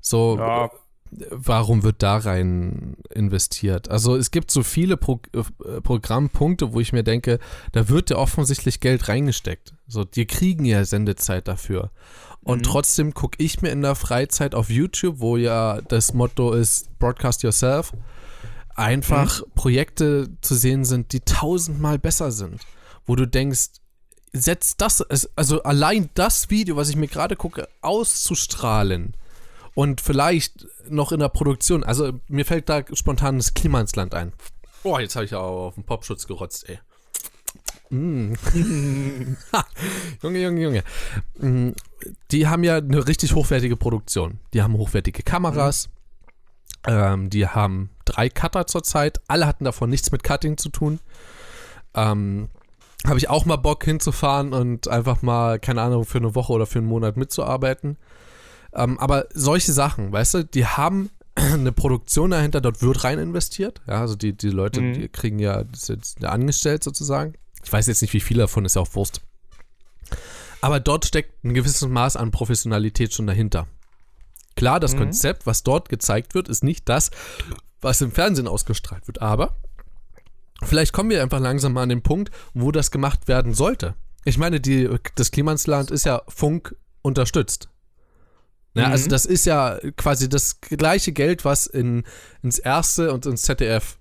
[0.00, 0.70] So, ja.
[1.30, 3.90] Warum wird da rein investiert?
[3.90, 7.38] Also es gibt so viele Pro äh, Programmpunkte, wo ich mir denke,
[7.72, 9.74] da wird ja offensichtlich Geld reingesteckt.
[9.86, 11.90] So, die kriegen ja Sendezeit dafür.
[12.42, 12.62] Und mhm.
[12.62, 17.42] trotzdem gucke ich mir in der Freizeit auf YouTube, wo ja das Motto ist Broadcast
[17.42, 17.92] Yourself,
[18.74, 19.50] einfach mhm.
[19.54, 22.60] Projekte zu sehen sind, die tausendmal besser sind.
[23.04, 23.68] Wo du denkst,
[24.32, 25.04] setz das,
[25.36, 29.14] also allein das Video, was ich mir gerade gucke, auszustrahlen
[29.74, 34.14] und vielleicht noch in der Produktion, also mir fällt da spontan das Klima ins Land
[34.14, 34.32] ein.
[34.82, 36.78] Boah, jetzt habe ich auch auf den Popschutz gerotzt, ey.
[37.90, 38.32] Mm.
[40.22, 40.84] Junge, Junge, Junge.
[41.38, 41.70] Mm,
[42.30, 44.40] die haben ja eine richtig hochwertige Produktion.
[44.54, 45.88] Die haben hochwertige Kameras.
[45.88, 45.92] Mhm.
[46.84, 49.20] Ähm, die haben drei Cutter zurzeit.
[49.28, 51.00] Alle hatten davon nichts mit Cutting zu tun.
[51.94, 52.48] Ähm,
[53.06, 56.66] Habe ich auch mal Bock hinzufahren und einfach mal, keine Ahnung, für eine Woche oder
[56.66, 57.98] für einen Monat mitzuarbeiten.
[58.74, 63.80] Ähm, aber solche Sachen, weißt du, die haben eine Produktion dahinter, dort wird rein investiert.
[63.86, 64.94] Ja, also die, die Leute mhm.
[64.94, 65.64] die kriegen ja,
[66.20, 67.34] ja angestellt sozusagen.
[67.64, 69.20] Ich weiß jetzt nicht, wie viel davon ist ja auch Wurst.
[70.60, 73.66] Aber dort steckt ein gewisses Maß an Professionalität schon dahinter.
[74.54, 74.98] Klar, das mhm.
[74.98, 77.10] Konzept, was dort gezeigt wird, ist nicht das,
[77.80, 79.22] was im Fernsehen ausgestrahlt wird.
[79.22, 79.56] Aber
[80.62, 83.94] vielleicht kommen wir einfach langsam mal an den Punkt, wo das gemacht werden sollte.
[84.24, 87.68] Ich meine, die, das Klimansland ist ja Funk unterstützt.
[88.74, 88.92] Ja, also mhm.
[88.92, 92.04] Also das ist ja quasi das gleiche Geld, was in,
[92.42, 93.98] ins Erste und ins ZDF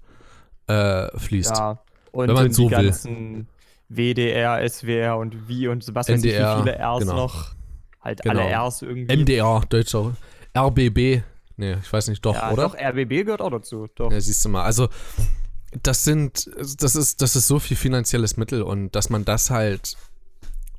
[0.68, 1.58] äh, fließt.
[1.58, 1.80] Ja,
[2.12, 3.48] und, wenn man so die ganzen
[3.90, 4.16] will.
[4.16, 7.16] WDR, SWR und wie und was weiß NDR, ich, wie viele Rs genau.
[7.16, 7.52] noch.
[8.02, 8.42] Halt genau.
[8.42, 9.16] alle Rs irgendwie.
[9.16, 10.16] MDR, deutscher.
[10.58, 11.24] RBB.
[11.58, 12.64] Nee, ich weiß nicht, doch, ja, oder?
[12.64, 13.88] Doch, RBB gehört auch dazu.
[13.96, 14.12] Doch.
[14.12, 14.64] Ja, siehst du mal.
[14.64, 14.90] Also,
[15.84, 19.96] das sind, das ist, das ist so viel finanzielles Mittel und dass man das halt,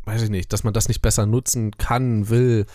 [0.04, 2.66] weiß ich nicht, dass man das nicht besser nutzen kann, will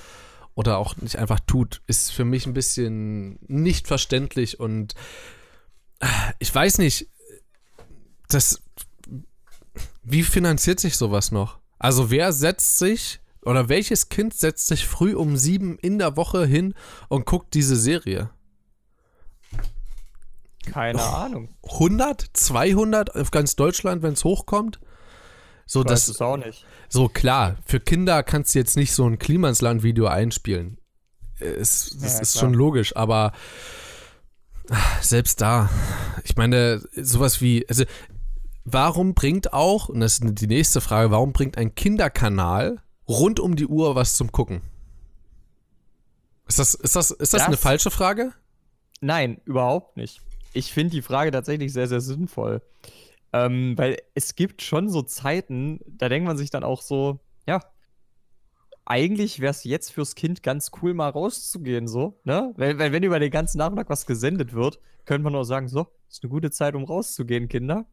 [0.58, 4.96] oder auch nicht einfach tut, ist für mich ein bisschen nicht verständlich und
[6.40, 7.08] ich weiß nicht,
[8.28, 8.64] das,
[10.02, 11.60] wie finanziert sich sowas noch?
[11.78, 16.48] Also wer setzt sich oder welches Kind setzt sich früh um sieben in der Woche
[16.48, 16.74] hin
[17.08, 18.32] und guckt diese Serie?
[20.66, 21.56] Keine oh, Ahnung.
[21.72, 24.80] 100, 200 auf ganz Deutschland, wenn es hochkommt?
[25.68, 26.66] So, ich das ist auch nicht.
[26.90, 30.80] So klar, für Kinder kannst du jetzt nicht so ein Klimansland-Video einspielen.
[31.40, 32.46] Es, das ja, ist klar.
[32.46, 33.34] schon logisch, aber
[35.02, 35.70] selbst da,
[36.24, 37.84] ich meine, sowas wie, also
[38.66, 43.56] warum bringt auch, und das ist die nächste Frage, warum bringt ein Kinderkanal rund um
[43.56, 44.62] die Uhr was zum Gucken?
[46.48, 48.32] Ist das, ist das, ist das, das eine falsche Frage?
[49.02, 50.22] Nein, überhaupt nicht.
[50.54, 52.62] Ich finde die Frage tatsächlich sehr, sehr sinnvoll.
[53.46, 57.62] Ähm, weil es gibt schon so Zeiten, da denkt man sich dann auch so, ja,
[58.86, 62.54] eigentlich wäre es jetzt fürs Kind ganz cool, mal rauszugehen, so, ne?
[62.56, 65.88] Weil, weil wenn über den ganzen Nachmittag was gesendet wird, könnte man auch sagen, so,
[66.10, 67.86] ist eine gute Zeit, um rauszugehen, Kinder.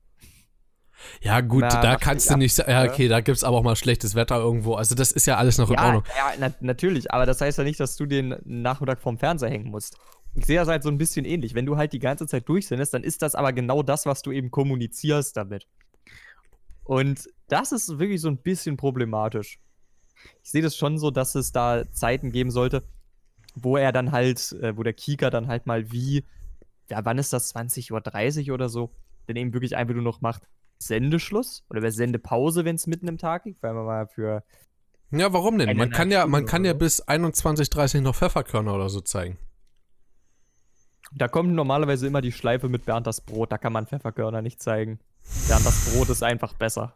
[1.20, 3.62] Ja, gut, Na, da kannst du nicht sagen, ja, okay, da gibt es aber auch
[3.64, 4.74] mal schlechtes Wetter irgendwo.
[4.74, 6.04] Also, das ist ja alles noch in ja, Ordnung.
[6.16, 9.70] Ja, na natürlich, aber das heißt ja nicht, dass du den Nachmittag vorm Fernseher hängen
[9.70, 9.98] musst.
[10.34, 11.54] Ich sehe das halt so ein bisschen ähnlich.
[11.54, 14.32] Wenn du halt die ganze Zeit durchsendest, dann ist das aber genau das, was du
[14.32, 15.66] eben kommunizierst damit.
[16.82, 19.58] Und das ist wirklich so ein bisschen problematisch.
[20.42, 22.82] Ich sehe das schon so, dass es da Zeiten geben sollte,
[23.54, 26.24] wo er dann halt, äh, wo der Kika dann halt mal wie,
[26.90, 28.90] ja, wann ist das, 20.30 Uhr oder so,
[29.26, 30.42] dann eben wirklich einfach nur noch macht,
[30.78, 34.42] Sendeschluss oder Sendepause, wenn es mitten im Tag liegt, weil man mal für.
[35.10, 35.76] Ja, warum denn?
[35.76, 39.38] Man kann ja, man kann ja bis 21.30 Uhr noch Pfefferkörner oder so zeigen.
[41.12, 44.62] Da kommt normalerweise immer die Schleife mit Bernd das Brot, da kann man Pfefferkörner nicht
[44.62, 44.98] zeigen.
[45.48, 46.94] Bernd das Brot ist einfach besser.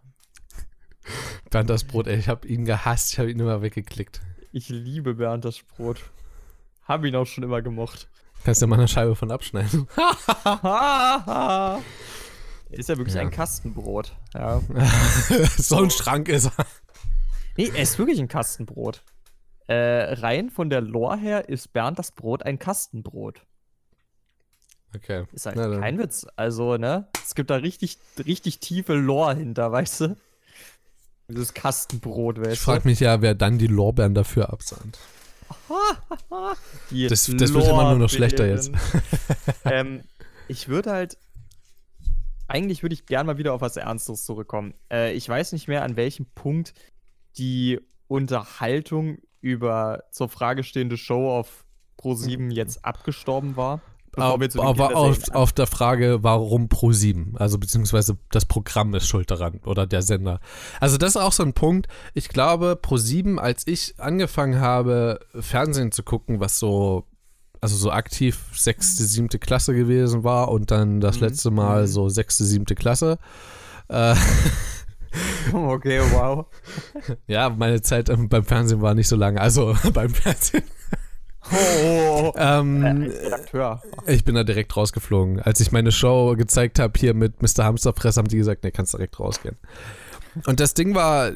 [1.50, 4.20] Bernd das Brot, ey, ich habe ihn gehasst, ich habe ihn immer weggeklickt.
[4.52, 6.02] Ich liebe Bernd das Brot.
[6.84, 8.08] Hab ihn auch schon immer gemocht.
[8.44, 9.86] Kannst du mal eine Scheibe von abschneiden.
[12.70, 13.22] Ist ja wirklich ja.
[13.22, 14.14] ein Kastenbrot.
[14.34, 14.60] Ja.
[15.56, 16.66] so ein Schrank ist er.
[17.56, 19.02] Nee, er ist wirklich ein Kastenbrot.
[19.66, 23.46] Äh, rein von der Lore her ist Bernd das Brot ein Kastenbrot.
[24.94, 25.24] Okay.
[25.32, 25.80] Ist halt Na dann.
[25.80, 26.26] kein Witz.
[26.36, 27.08] Also, ne?
[27.24, 30.16] Es gibt da richtig, richtig tiefe Lore hinter, weißt du?
[31.28, 34.98] Dieses Kastenbrot, weißt Ich frage mich ja, wer dann die Lorbeeren dafür absahnt.
[35.68, 35.74] du?
[36.90, 38.70] Die Das- das wird immer nur noch schlechter jetzt.
[39.64, 40.02] ähm,
[40.48, 41.18] ich würde halt.
[42.50, 44.72] Eigentlich würde ich gern mal wieder auf was Ernstes zurückkommen.
[44.90, 46.72] Äh, ich weiß nicht mehr, an welchem Punkt
[47.36, 51.66] die Unterhaltung über zur Frage stehende Show auf
[52.00, 53.82] Pro7 jetzt abgestorben war.
[54.12, 57.36] Bevor Beginn aber auf, auf der Frage, warum Pro7?
[57.36, 60.40] Also beziehungsweise das Programm ist schuld daran oder der Sender.
[60.80, 61.86] Also das ist auch so ein Punkt.
[62.14, 67.04] Ich glaube, Pro7, als ich angefangen habe, Fernsehen zu gucken, was so,
[67.60, 71.26] also so aktiv sechste, siebte Klasse gewesen war und dann das Mhm.
[71.26, 71.86] letzte Mal Mhm.
[71.88, 73.18] so sechste, siebte Klasse.
[73.88, 74.14] Äh,
[75.52, 76.44] Okay, wow.
[77.26, 79.40] ja, meine Zeit beim Fernsehen war nicht so lange.
[79.40, 80.64] Also beim Fernsehen.
[81.50, 83.82] Oh, Ähm, äh, Redakteur.
[84.06, 85.40] Ich bin da direkt rausgeflogen.
[85.40, 87.64] Als ich meine Show gezeigt habe hier mit Mr.
[87.64, 89.56] Hamsterfress, haben die gesagt, nee, kannst direkt rausgehen.
[90.46, 91.32] Und das Ding war,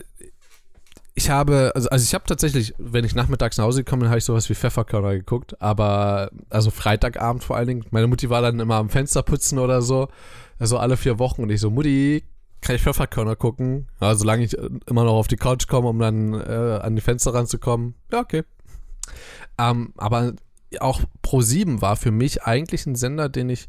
[1.14, 4.18] ich habe, also, also ich habe tatsächlich, wenn ich nachmittags nach Hause gekommen bin, habe
[4.18, 7.84] ich sowas wie Pfefferkörner geguckt, aber, also Freitagabend vor allen Dingen.
[7.90, 10.08] Meine Mutti war dann immer am Fenster putzen oder so,
[10.58, 12.24] also alle vier Wochen und ich so, Mutti,
[12.62, 13.88] kann ich Pfefferkörner gucken?
[14.00, 17.02] Ja, solange ich äh, immer noch auf die Couch komme, um dann äh, an die
[17.02, 17.94] Fenster ranzukommen.
[18.10, 18.44] Ja, okay.
[19.58, 20.34] Ähm, aber
[20.80, 23.68] auch Pro7 war für mich eigentlich ein Sender, den ich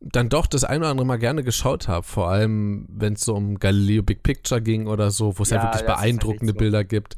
[0.00, 2.04] dann doch das ein oder andere Mal gerne geschaut habe.
[2.04, 5.56] Vor allem, wenn es so um Galileo Big Picture ging oder so, wo es ja,
[5.56, 6.58] Ja, wirklich beeindruckende so.
[6.58, 7.16] Bilder gibt.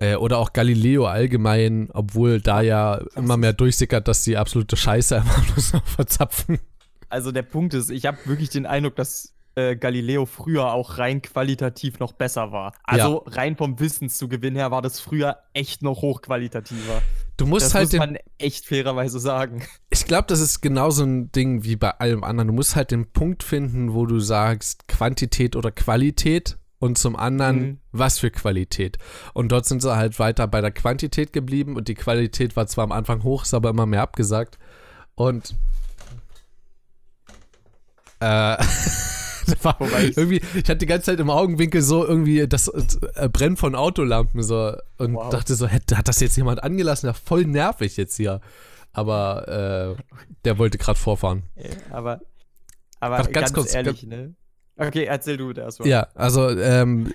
[0.00, 5.16] Äh, oder auch Galileo allgemein, obwohl da ja immer mehr durchsickert, dass die absolute Scheiße
[5.20, 6.58] einfach bloß noch verzapfen.
[7.08, 11.22] Also der Punkt ist, ich habe wirklich den Eindruck, dass äh, Galileo früher auch rein
[11.22, 12.74] qualitativ noch besser war.
[12.84, 17.02] Also rein vom Wissenszugewinn her war das früher echt noch hochqualitativer.
[17.36, 19.64] Du musst Das halt muss den, man echt fairerweise sagen.
[19.90, 22.48] ich glaube, das ist genauso ein Ding wie bei allem anderen.
[22.48, 27.60] Du musst halt den Punkt finden, wo du sagst, Quantität oder Qualität und zum anderen,
[27.60, 27.78] Mhm.
[27.92, 28.98] was für Qualität.
[29.32, 32.84] Und dort sind sie halt weiter bei der Quantität geblieben und die Qualität war zwar
[32.84, 34.58] am Anfang hoch, ist aber immer mehr abgesagt.
[35.14, 35.54] Und
[38.20, 38.56] äh,
[39.62, 43.56] war Wobei irgendwie, ich hatte die ganze Zeit im Augenwinkel so irgendwie das äh, Brennen
[43.56, 45.30] von Autolampen so und Wow.
[45.30, 47.06] dachte so, hätte, hat das jetzt jemand angelassen?
[47.06, 48.40] Ja, voll nervig jetzt hier.
[48.92, 50.02] Aber äh,
[50.44, 51.42] der wollte gerade vorfahren.
[51.90, 52.20] Aber,
[53.00, 54.34] aber ganz ganz, kurz, ehrlich, ne?
[54.76, 55.88] Okay, erzähl du erstmal.
[55.88, 57.12] Ja, also ähm,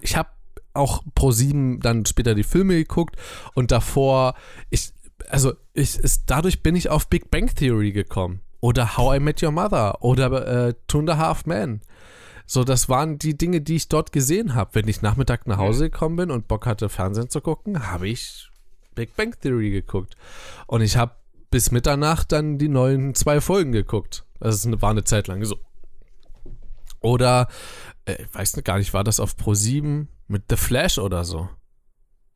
[0.00, 0.28] ich habe
[0.72, 3.16] auch pro 7 dann später die Filme geguckt
[3.54, 4.34] und davor,
[4.70, 4.92] ich,
[5.28, 8.40] also ich, ist, dadurch bin ich auf Big Bang Theory gekommen.
[8.60, 11.82] Oder How I Met Your Mother oder äh, Two and a Half Men.
[12.46, 14.70] So, das waren die Dinge, die ich dort gesehen habe.
[14.74, 18.48] Wenn ich Nachmittag nach Hause gekommen bin und Bock hatte, Fernsehen zu gucken, habe ich
[18.94, 20.16] Big Bang Theory geguckt.
[20.66, 21.16] Und ich habe
[21.50, 24.24] bis Mitternacht dann die neuen zwei Folgen geguckt.
[24.38, 25.58] Das war eine Zeit lang so.
[27.00, 27.48] Oder,
[28.04, 31.48] äh, ich weiß gar nicht, war das auf Pro 7 mit The Flash oder so?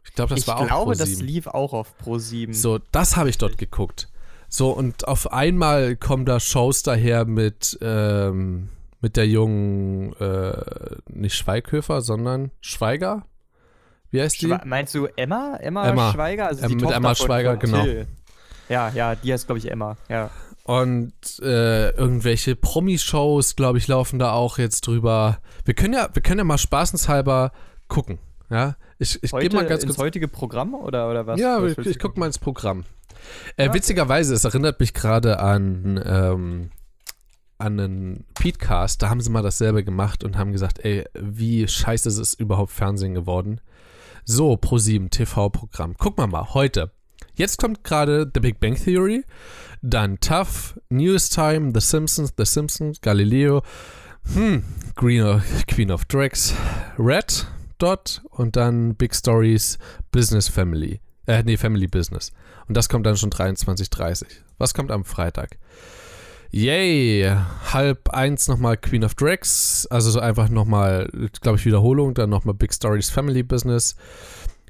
[0.05, 1.27] Ich glaube, das ich war auch glaube, Pro das 7.
[1.27, 2.53] lief auch auf Pro 7.
[2.53, 4.10] So, das habe ich dort geguckt.
[4.53, 8.69] So, und auf einmal kommen da Shows daher mit, ähm,
[9.01, 10.53] mit der jungen, äh,
[11.09, 13.25] nicht Schweighöfer, sondern Schweiger?
[14.11, 14.47] Wie heißt die?
[14.47, 15.57] Schwe meinst du Emma?
[15.61, 16.13] Emma, Emma.
[16.13, 16.49] Schweiger?
[16.49, 17.85] Also Ähm, mit Tochter Emma Schweiger, genau.
[17.85, 18.09] Till.
[18.69, 19.97] Ja, ja, die heißt, glaube ich, Emma.
[20.09, 20.31] Ja.
[20.65, 25.39] Und äh, irgendwelche Promi-Shows, glaube ich, laufen da auch jetzt drüber.
[25.65, 27.53] Wir können ja, wir können ja mal spaßenshalber
[27.87, 28.19] gucken.
[28.51, 30.07] Ja, ich, ich gebe mal ganz ins kurz.
[30.07, 31.39] heutige Programm oder, oder was?
[31.39, 32.85] ja, was ich, ich gucke mal ins Programm.
[33.57, 33.73] Äh.
[33.73, 36.71] Witzigerweise, es erinnert mich gerade an, ähm,
[37.59, 39.03] an einen Petecast.
[39.03, 42.73] Da haben sie mal dasselbe gemacht und haben gesagt, ey, wie scheiße ist es überhaupt
[42.73, 43.61] Fernsehen geworden.
[44.25, 45.95] So, Pro7 TV-Programm.
[45.99, 46.93] Guck mal mal, heute.
[47.35, 49.25] Jetzt kommt gerade The Big Bang Theory,
[49.83, 53.63] dann Tough, News Time, The Simpsons, The Simpsons, Galileo,
[54.35, 54.63] hm,
[54.95, 56.55] Green Queen of Drags,
[56.99, 57.47] Red
[57.79, 59.79] Dot und dann Big Stories,
[60.13, 61.01] Business Family.
[61.27, 62.33] Äh, nee, Family Business.
[62.71, 64.27] Und das kommt dann schon 23.30.
[64.59, 65.59] Was kommt am Freitag?
[66.53, 67.29] Yay!
[67.73, 69.89] Halb eins nochmal Queen of Drags.
[69.91, 72.15] Also so einfach nochmal, glaube ich, Wiederholung.
[72.15, 73.97] Dann nochmal Big Stories Family Business.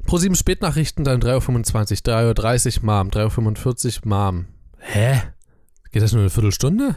[0.07, 4.47] Pro 7 Spätnachrichten, dann 3.25 Uhr, 3.30 Uhr Mom, 3.45 Uhr Mom.
[4.79, 5.21] Hä?
[5.93, 6.97] Geht das nur eine Viertelstunde?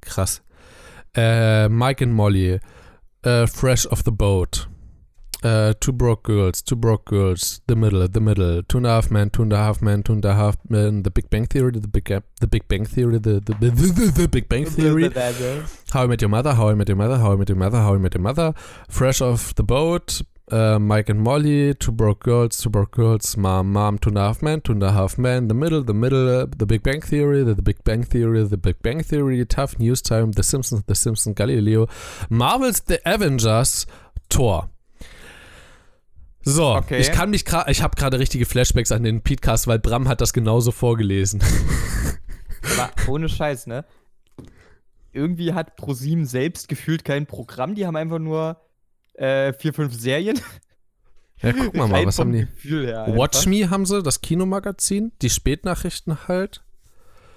[0.00, 0.42] Krass.
[1.14, 2.58] Äh, Mike and Molly.
[3.22, 4.68] Äh, Fresh off the Boat.
[5.42, 9.10] Äh, two Broke Girls, Two Broke Girls, The Middle, The Middle, Two and a Half
[9.10, 11.72] Men, Two and a Half Men, Two and a Half Men, The Big Bang Theory,
[11.72, 12.04] The Big,
[12.40, 15.10] the Big Bang Theory, The, the, the, the, the Big Bang Theory,
[15.90, 17.78] How I Met Your Mother, How I Met Your Mother, How I Met Your Mother,
[17.78, 18.54] How I Met Your Mother,
[18.88, 23.72] Fresh off the Boat, äh, Mike and Molly, Two Broke Girls, Two Broke Girls, Mom,
[23.72, 26.42] Mom, Two and a Half Men, Two and a Half Men, The Middle, The Middle,
[26.42, 29.76] uh, The Big Bang Theory, The, The Big Bang Theory, The Big Bang Theory, Tough
[29.80, 31.88] News Time, The Simpsons, The Simpsons, Galileo,
[32.30, 33.86] Marvel's The Avengers,
[34.30, 34.68] Thor.
[36.44, 36.98] So, Okay.
[36.98, 40.20] ich kann mich gerade, ich habe gerade richtige Flashbacks an den Podcast, weil Bram hat
[40.20, 41.42] das genauso vorgelesen.
[42.78, 43.84] Aber ohne Scheiß, ne?
[45.12, 47.74] Irgendwie hat ProSieben selbst gefühlt kein Programm.
[47.74, 48.60] Die haben einfach nur
[49.14, 50.40] äh, vier, fünf Serien.
[51.42, 52.46] Ja, guck mal, mal was haben die?
[52.62, 53.06] Her.
[53.16, 56.62] Watch Me haben sie, das Kinomagazin, die Spätnachrichten halt.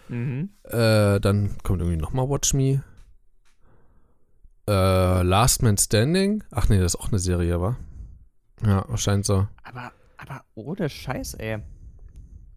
[0.10, 0.52] Mhm.
[0.64, 2.84] Äh, dann kommt irgendwie nochmal Watch Me.
[4.68, 6.44] Äh, Last Man Standing.
[6.52, 7.78] Ach nee, das ist auch eine Serie, war.
[8.64, 9.48] Ja, scheint so.
[9.64, 11.60] Aber, aber ohne Scheiß, ey.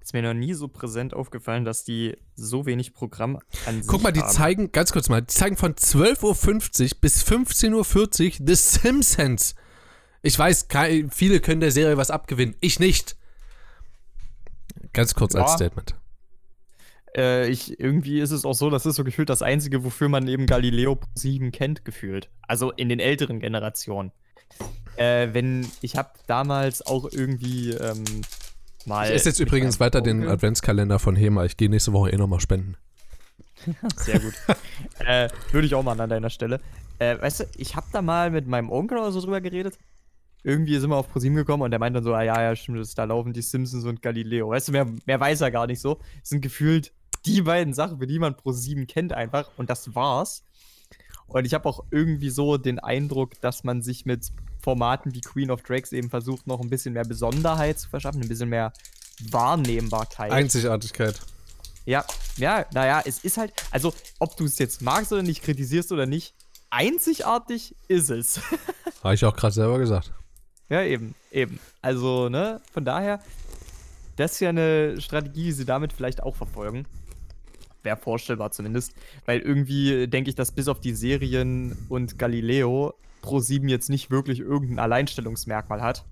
[0.01, 4.03] Ist mir noch nie so präsent aufgefallen, dass die so wenig Programm an sich Guck
[4.03, 4.31] mal, die haben.
[4.31, 9.55] zeigen, ganz kurz mal, die zeigen von 12.50 Uhr bis 15.40 Uhr The Simpsons.
[10.23, 10.69] Ich weiß,
[11.11, 12.55] viele können der Serie was abgewinnen.
[12.61, 13.17] Ich nicht.
[14.95, 15.57] Ganz kurz als Ja.
[15.57, 15.95] Statement.
[17.17, 20.27] Äh, ich, irgendwie ist es auch so, das ist so gefühlt das Einzige, wofür man
[20.27, 22.31] eben Galileo 7 kennt, gefühlt.
[22.43, 24.13] Also in den älteren Generationen.
[24.99, 28.05] Äh, wenn, ich habe damals auch irgendwie ähm,
[28.87, 29.09] mal.
[29.09, 31.45] Ich esse jetzt übrigens weiter den Onkel- Adventskalender von Hema.
[31.45, 32.77] Ich gehe nächste Woche eh nochmal spenden.
[33.97, 34.35] Sehr gut.
[35.01, 36.61] äh, Würde ich auch machen an deiner Stelle.
[36.99, 39.79] Äh, weißt du, ich habe da mal mit meinem Onkel oder so drüber geredet.
[40.45, 42.79] Irgendwie sind wir auf ProSieben gekommen und der meint dann so, ah, ja, ja, stimmt,
[42.79, 44.49] das, da laufen die Simpsons und Galileo.
[44.51, 45.97] Weißt du, mehr, mehr weiß er gar nicht so.
[46.21, 46.93] Das sind gefühlt
[47.27, 50.45] die beiden Sachen, für die man ProSieben kennt einfach und das war's.
[51.27, 54.31] Und ich habe auch irgendwie so den Eindruck, dass man sich mit
[54.69, 58.29] Formaten wie Queen of Drags eben versucht, noch ein bisschen mehr Besonderheit zu verschaffen, ein
[58.29, 58.75] bisschen mehr
[59.31, 60.31] Wahrnehmbarkeit.
[60.31, 61.19] Einzigartigkeit.
[61.87, 62.05] Ja,
[62.37, 66.05] ja, naja, es ist halt, also ob du es jetzt magst oder nicht, kritisierst oder
[66.05, 66.35] nicht,
[66.69, 68.43] einzigartig ist es.
[69.03, 70.13] Habe ich auch gerade selber gesagt.
[70.69, 71.59] ja, eben, eben.
[71.81, 73.21] Also, ne, von daher,
[74.17, 76.85] das ist ja eine Strategie, die sie damit vielleicht auch verfolgen.
[77.83, 78.93] Wäre vorstellbar zumindest,
[79.25, 84.41] weil irgendwie denke ich, dass bis auf die Serien und Galileo Pro7 jetzt nicht wirklich
[84.41, 86.05] irgendein Alleinstellungsmerkmal hat.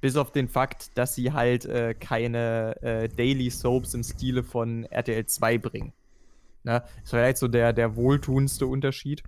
[0.00, 4.84] Bis auf den Fakt, dass sie halt äh, keine äh, Daily Soaps im Stile von
[4.84, 5.92] RTL 2 bringen.
[6.62, 6.82] Ne?
[7.02, 9.22] Das wäre vielleicht so der, der wohltuendste Unterschied.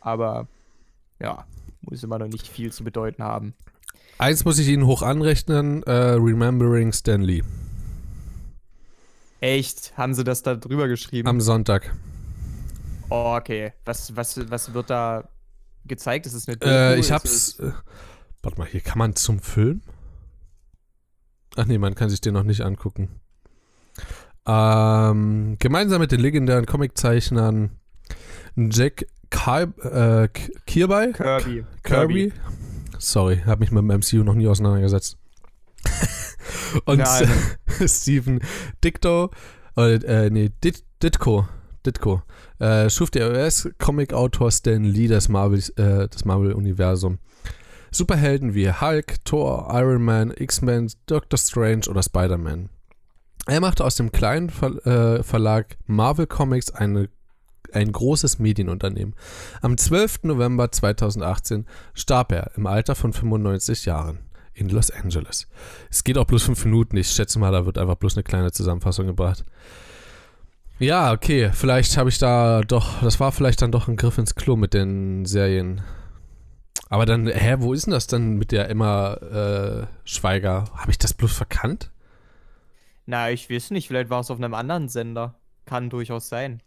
[0.00, 0.48] Aber
[1.18, 1.44] ja,
[1.82, 3.54] muss immer noch nicht viel zu bedeuten haben.
[4.18, 7.42] Eins muss ich Ihnen hoch anrechnen: äh, Remembering Stanley.
[9.40, 9.96] Echt?
[9.96, 11.26] Haben sie das da drüber geschrieben?
[11.26, 11.94] Am Sonntag.
[13.08, 13.72] oh, okay.
[13.84, 15.28] Was, was, was wird da
[15.84, 16.26] gezeigt?
[16.26, 16.94] Ist es eine Äh, Doku?
[16.94, 17.30] ich Ist hab's.
[17.30, 17.72] es- Äh,
[18.42, 19.82] warte mal, hier kann man zum Film?
[21.56, 23.20] Ach nee, man kann sich den noch nicht angucken.
[24.46, 27.70] Ähm, gemeinsam mit den legendären Comiczeichnern
[28.56, 30.28] Jack Kal äh,
[30.66, 31.12] Kirby?
[31.12, 31.64] Kirby.
[31.82, 32.32] Kirby?
[32.98, 35.16] Sorry, habe mich mit dem MCU noch nie auseinandergesetzt.
[36.84, 37.28] Und Nein.
[37.86, 38.40] Steven
[38.84, 39.30] Dicto,
[39.76, 41.48] oder, äh, nee, Dit, Ditko,
[41.86, 42.22] Ditko,
[42.60, 47.18] äh, schuf der US-Comic-Autor Stan Lee das Marvel, äh, Marvel-Universum.
[47.90, 52.68] Superhelden wie Hulk, Thor, Iron Man, X-Men, Doctor Strange oder Spider-Man.
[53.46, 57.08] Er machte aus dem kleinen Ver äh, Verlag Marvel Comics eine,
[57.72, 59.16] ein großes Medienunternehmen.
[59.60, 60.24] Am 12.
[60.24, 64.20] November 2018 starb er im Alter von 95 Jahren
[64.54, 65.48] in Los Angeles.
[65.90, 66.96] Es geht auch bloß fünf Minuten.
[66.96, 69.44] Ich schätze mal, da wird einfach bloß eine kleine Zusammenfassung gebracht.
[70.80, 71.50] Ja, okay.
[71.52, 74.72] Vielleicht habe ich da doch, das war vielleicht dann doch ein Griff ins Klo mit
[74.72, 75.82] den Serien.
[76.88, 80.64] Aber dann, hä, wo ist denn das dann mit der Emma äh, Schweiger?
[80.74, 81.90] Habe ich das bloß verkannt?
[83.04, 83.88] Na, ich weiß nicht.
[83.88, 85.34] Vielleicht war es auf einem anderen Sender.
[85.66, 86.62] Kann durchaus sein.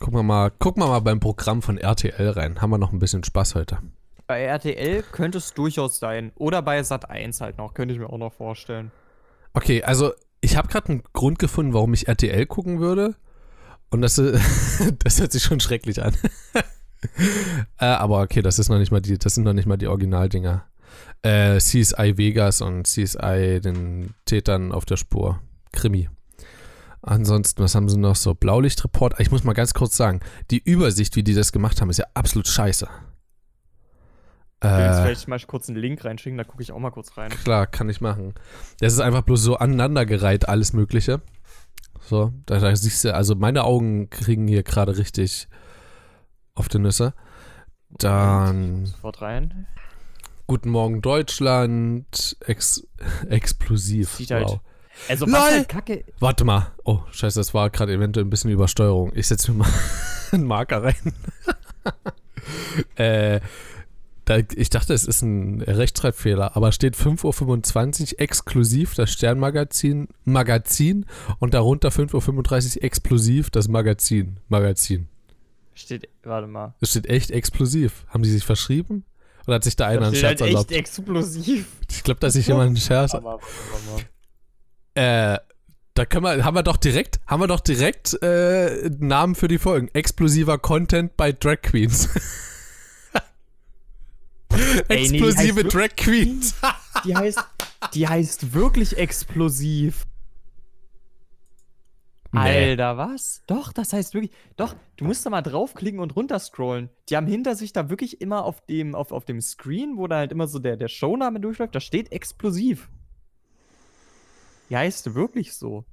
[0.00, 2.62] Gucken wir mal, gucken wir mal beim Programm von RTL rein.
[2.62, 3.78] Haben wir noch ein bisschen Spaß heute.
[4.26, 6.32] Bei RTL könnte es durchaus sein.
[6.36, 7.74] Oder bei Sat 1 halt noch.
[7.74, 8.90] Könnte ich mir auch noch vorstellen.
[9.52, 13.16] Okay, also ich habe gerade einen Grund gefunden, warum ich RTL gucken würde.
[13.90, 14.16] Und das,
[14.98, 16.14] das hört sich schon schrecklich an.
[17.78, 19.86] äh, aber okay, das ist noch nicht mal die, das sind noch nicht mal die
[19.86, 20.64] Originaldinger.
[21.22, 25.40] Äh, CSI Vegas und CSI den Tätern auf der Spur.
[25.72, 26.08] Krimi.
[27.02, 28.34] Ansonsten, was haben sie noch so?
[28.34, 29.18] Blaulichtreport.
[29.20, 30.20] Ich muss mal ganz kurz sagen,
[30.50, 32.88] die Übersicht, wie die das gemacht haben, ist ja absolut scheiße.
[34.60, 37.30] Willst Äh, vielleicht mal kurz einen Link reinschicken, da gucke ich auch mal kurz rein.
[37.30, 38.34] Klar, kann ich machen.
[38.80, 41.20] Das ist einfach bloß so aneinandergereiht, alles Mögliche.
[42.00, 45.48] So, da, da siehst du, also meine Augen kriegen hier gerade richtig
[46.54, 47.14] auf die Nüsse.
[47.90, 49.66] Dann Sofort rein.
[50.46, 52.86] Guten Morgen Deutschland, ex,
[53.28, 54.10] explosiv.
[54.14, 54.60] Sieht halt- wow.
[55.08, 55.34] Also, LOL!
[55.34, 56.04] was halt kacke.
[56.18, 56.72] Warte mal.
[56.84, 59.12] Oh, scheiße, das war gerade eventuell ein bisschen Übersteuerung.
[59.14, 59.68] Ich setze mir mal
[60.32, 61.12] einen Marker rein.
[62.96, 63.40] äh,
[64.28, 71.06] Da, ich dachte, es ist ein Rechtschreibfehler, aber steht 5.25 Uhr exklusiv das Sternmagazin Magazin
[71.38, 75.08] und darunter 5.35 Uhr explosiv das Magazin Magazin.
[75.72, 76.74] Steht, warte mal.
[76.78, 78.04] Es steht echt explosiv.
[78.08, 79.06] Haben die sich verschrieben?
[79.46, 80.72] Oder hat sich da einer einen Scherz halt echt erlaubt?
[80.72, 81.66] explosiv.
[81.90, 83.14] Ich glaube, dass sich jemand einen Scherz.
[83.14, 84.04] Aber, warte
[84.94, 85.34] mal.
[85.34, 85.38] Äh,
[85.94, 89.56] da können wir, haben wir doch direkt, haben wir doch direkt äh, Namen für die
[89.56, 89.88] Folgen.
[89.94, 92.10] Explosiver Content bei Drag Queens.
[94.88, 96.54] Ey, die Explosive Drag Queens.
[97.04, 97.38] Die heißt,
[97.94, 100.04] die heißt wirklich explosiv.
[102.32, 102.40] Nee.
[102.40, 103.42] Alter, was?
[103.46, 104.32] Doch, das heißt wirklich.
[104.56, 106.90] Doch, du musst da mal draufklicken und runterscrollen.
[107.08, 110.16] Die haben hinter sich da wirklich immer auf dem, auf, auf dem Screen, wo da
[110.16, 112.90] halt immer so der, der Showname durchläuft, da steht explosiv.
[114.68, 115.84] Die heißt wirklich so.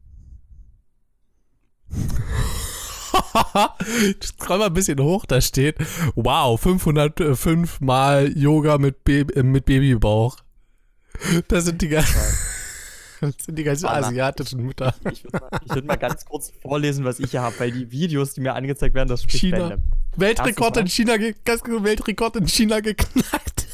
[4.24, 5.78] Scroll mal ein bisschen hoch, da steht,
[6.16, 10.38] wow, 505 mal Yoga mit, äh, mit Babybauch.
[11.48, 12.04] Das sind die, ga-
[13.22, 14.94] das sind die ganzen asiatischen Mütter.
[15.12, 17.90] Ich würde mal, ich würd mal ganz kurz vorlesen, was ich hier habe, weil die
[17.92, 19.78] Videos, die mir angezeigt werden, das spricht China.
[20.18, 23.68] Weltrekord in China, Weltrekord in China geknackt.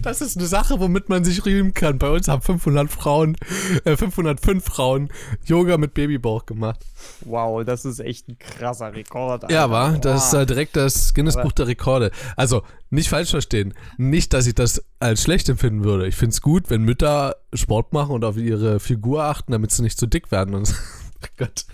[0.00, 1.98] Das ist eine Sache, womit man sich rühmen kann.
[1.98, 3.36] Bei uns haben 500 Frauen,
[3.84, 5.08] äh, 505 Frauen
[5.44, 6.80] Yoga mit Babybauch gemacht.
[7.24, 9.50] Wow, das ist echt ein krasser Rekord.
[9.50, 9.70] Ja, Alter.
[9.72, 9.98] war.
[9.98, 12.10] Das ist äh, direkt das Guinness Aber- Buch der Rekorde.
[12.36, 13.74] Also, nicht falsch verstehen.
[13.96, 16.06] Nicht, dass ich das als schlecht empfinden würde.
[16.06, 19.82] Ich finde es gut, wenn Mütter Sport machen und auf ihre Figur achten, damit sie
[19.82, 20.54] nicht zu dick werden.
[20.54, 20.74] Und so.
[21.22, 21.64] oh Gott.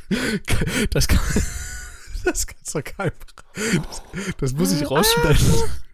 [0.90, 1.20] Das kann,
[2.24, 3.12] das kannst du keinem.
[3.54, 4.02] Das,
[4.38, 5.44] das muss ich rausschneiden.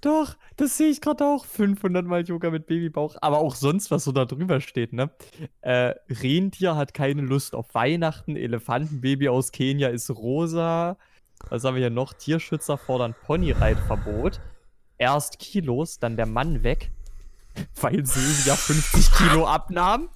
[0.00, 1.44] Doch, das sehe ich gerade auch.
[1.44, 3.16] 500 Mal Yoga mit Babybauch.
[3.20, 5.10] Aber auch sonst, was so da drüber steht, ne?
[5.60, 8.36] Äh, Rentier hat keine Lust auf Weihnachten.
[8.36, 10.96] Elefantenbaby aus Kenia ist rosa.
[11.48, 12.12] Was haben wir hier noch?
[12.12, 14.40] Tierschützer fordern Ponyreitverbot.
[14.98, 16.92] Erst Kilos, dann der Mann weg,
[17.80, 20.08] weil Silvia 50 Kilo abnahm.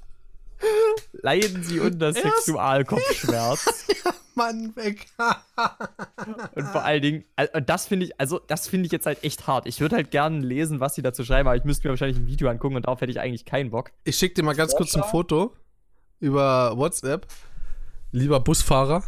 [1.27, 3.89] Leiden sie unter Erst- Sexualkopfschmerz.
[4.37, 5.07] Mann, weg.
[6.55, 9.25] Und vor allen Dingen, al- und das finde ich, also das finde ich jetzt halt
[9.25, 9.67] echt hart.
[9.67, 12.27] Ich würde halt gerne lesen, was sie dazu schreiben, aber ich müsste mir wahrscheinlich ein
[12.27, 13.91] Video angucken und darauf hätte ich eigentlich keinen Bock.
[14.05, 15.55] Ich schicke dir mal ganz kurz ein Foto
[16.21, 17.27] über WhatsApp.
[18.13, 19.03] Lieber Busfahrer.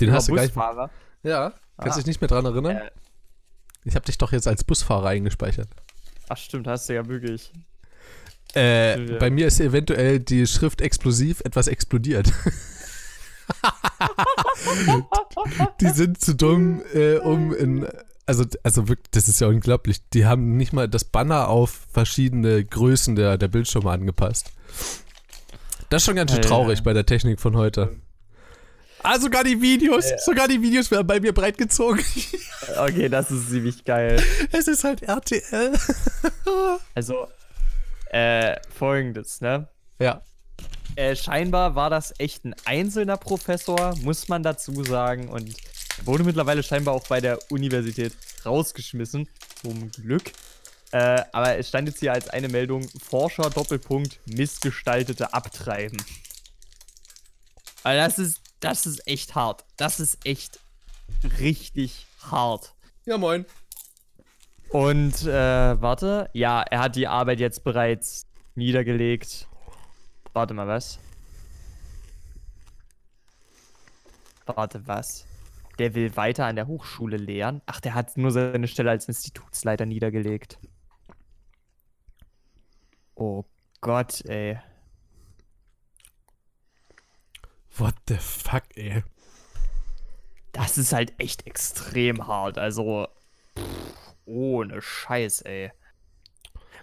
[0.00, 0.48] Den hast du gleich.
[0.48, 0.90] Busfahrer.
[1.22, 2.00] Ja, kannst Ah.
[2.00, 2.76] dich nicht mehr dran erinnern?
[2.76, 2.90] Äh.
[3.84, 5.68] Ich habe dich doch jetzt als Busfahrer eingespeichert.
[6.28, 7.52] Ach stimmt, hast du ja wirklich.
[8.56, 9.18] Äh, Ja.
[9.18, 12.32] bei mir ist eventuell die Schrift explosiv etwas explodiert.
[15.80, 17.86] die sind zu dumm, äh, um in.
[18.28, 19.98] Also, also wirklich, das ist ja unglaublich.
[20.12, 24.50] Die haben nicht mal das Banner auf verschiedene Größen der, der Bildschirme angepasst.
[25.90, 27.94] Das ist schon ganz schön traurig bei der Technik von heute.
[29.04, 32.02] Ah, sogar die Videos, sogar die Videos werden bei mir breitgezogen.
[32.78, 34.20] Okay, das ist ziemlich geil.
[34.50, 35.72] es ist halt RTL.
[36.94, 37.28] Also,
[38.16, 39.68] äh, folgendes, ne?
[39.98, 40.22] ja.
[40.94, 45.54] Äh, scheinbar war das echt ein einzelner Professor, muss man dazu sagen, und
[46.04, 48.14] wurde mittlerweile scheinbar auch bei der Universität
[48.46, 49.28] rausgeschmissen.
[49.60, 50.32] Zum Glück.
[50.92, 56.02] Äh, aber es stand jetzt hier als eine Meldung: Forscher Doppelpunkt missgestaltete Abtreiben.
[57.82, 59.64] Also das ist, das ist echt hart.
[59.76, 60.60] Das ist echt
[61.38, 62.72] richtig hart.
[63.04, 63.44] Ja, moin.
[64.70, 69.48] Und äh, warte, ja, er hat die Arbeit jetzt bereits niedergelegt.
[70.32, 70.98] Warte mal, was?
[74.46, 75.26] Warte, was?
[75.78, 77.62] Der will weiter an der Hochschule lehren?
[77.66, 80.58] Ach, der hat nur seine Stelle als Institutsleiter niedergelegt.
[83.14, 83.44] Oh
[83.80, 84.58] Gott, ey.
[87.76, 89.02] What the fuck, ey.
[90.52, 92.56] Das ist halt echt extrem hart.
[92.56, 93.08] Also,
[94.26, 95.70] ohne Scheiß, ey.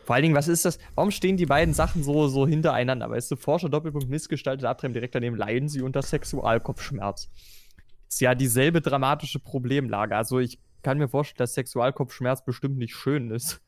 [0.04, 0.80] Vor allen Dingen, was ist das?
[0.96, 3.10] Warum stehen die beiden Sachen so, so hintereinander?
[3.10, 7.30] Weißt du, Forscher Doppelpunkt missgestaltet Abtreiben direkt daneben leiden sie unter Sexualkopfschmerz.
[8.10, 10.16] Ist ja dieselbe dramatische Problemlage.
[10.16, 13.62] Also ich kann mir vorstellen, dass Sexualkopfschmerz bestimmt nicht schön ist.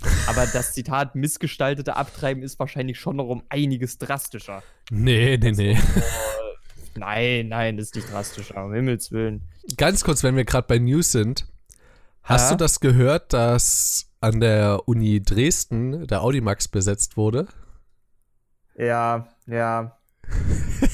[0.28, 4.62] Aber das Zitat missgestaltete Abtreiben ist wahrscheinlich schon noch um einiges drastischer.
[4.90, 5.78] Nee, nee, nee.
[6.96, 9.42] Nein, nein, ist nicht drastischer, um Himmels Willen.
[9.76, 11.46] Ganz kurz, wenn wir gerade bei News sind.
[12.26, 12.56] Hast Ja?
[12.56, 17.46] du das gehört, dass an der Uni Dresden der Audimax besetzt wurde?
[18.76, 19.96] Ja, ja.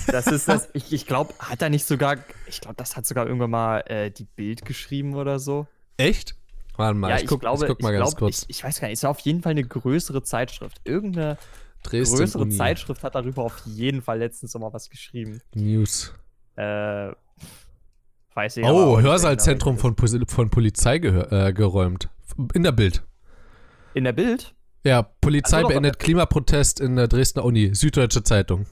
[0.08, 0.68] Das ist das.
[0.74, 2.18] Ich, ich glaube, hat er nicht sogar.
[2.46, 5.66] Ich glaube, das hat sogar irgendwann mal äh, die Bild geschrieben oder so.
[5.96, 6.36] Echt?
[6.76, 8.42] Warte mal, ja, ich, guck, glaube, ich guck mal ich, ganz glaub, kurz.
[8.42, 10.82] Ich, ich weiß gar nicht, es war auf jeden Fall eine größere Zeitschrift.
[10.84, 11.38] Irgendeine
[11.82, 15.40] Dresden größere Uni Zeitschrift hat darüber auf jeden Fall letztens noch mal was geschrieben.
[15.54, 16.12] News.
[16.56, 17.12] Äh,
[18.34, 22.08] Weiß ich Oh, Hörsaalzentrum von, von Polizei äh, geräumt.
[22.54, 23.02] In der Bild.
[23.94, 24.54] In der Bild?
[24.84, 27.74] Ja, Polizei Also beendet Klimaprotest in der Dresdner Uni.
[27.74, 28.66] Süddeutsche Zeitung.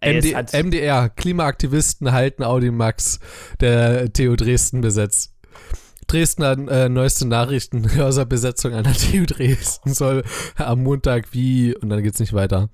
[0.00, 3.20] Ey, MD, MDR, Klimaaktivisten halten Audi Max
[3.60, 5.34] der TU Dresden besetzt.
[6.06, 10.22] Dresdner äh, neueste Nachrichten, Hörsaalbesetzung an der TU Dresden soll
[10.56, 12.68] am Montag wie, und dann geht's nicht weiter.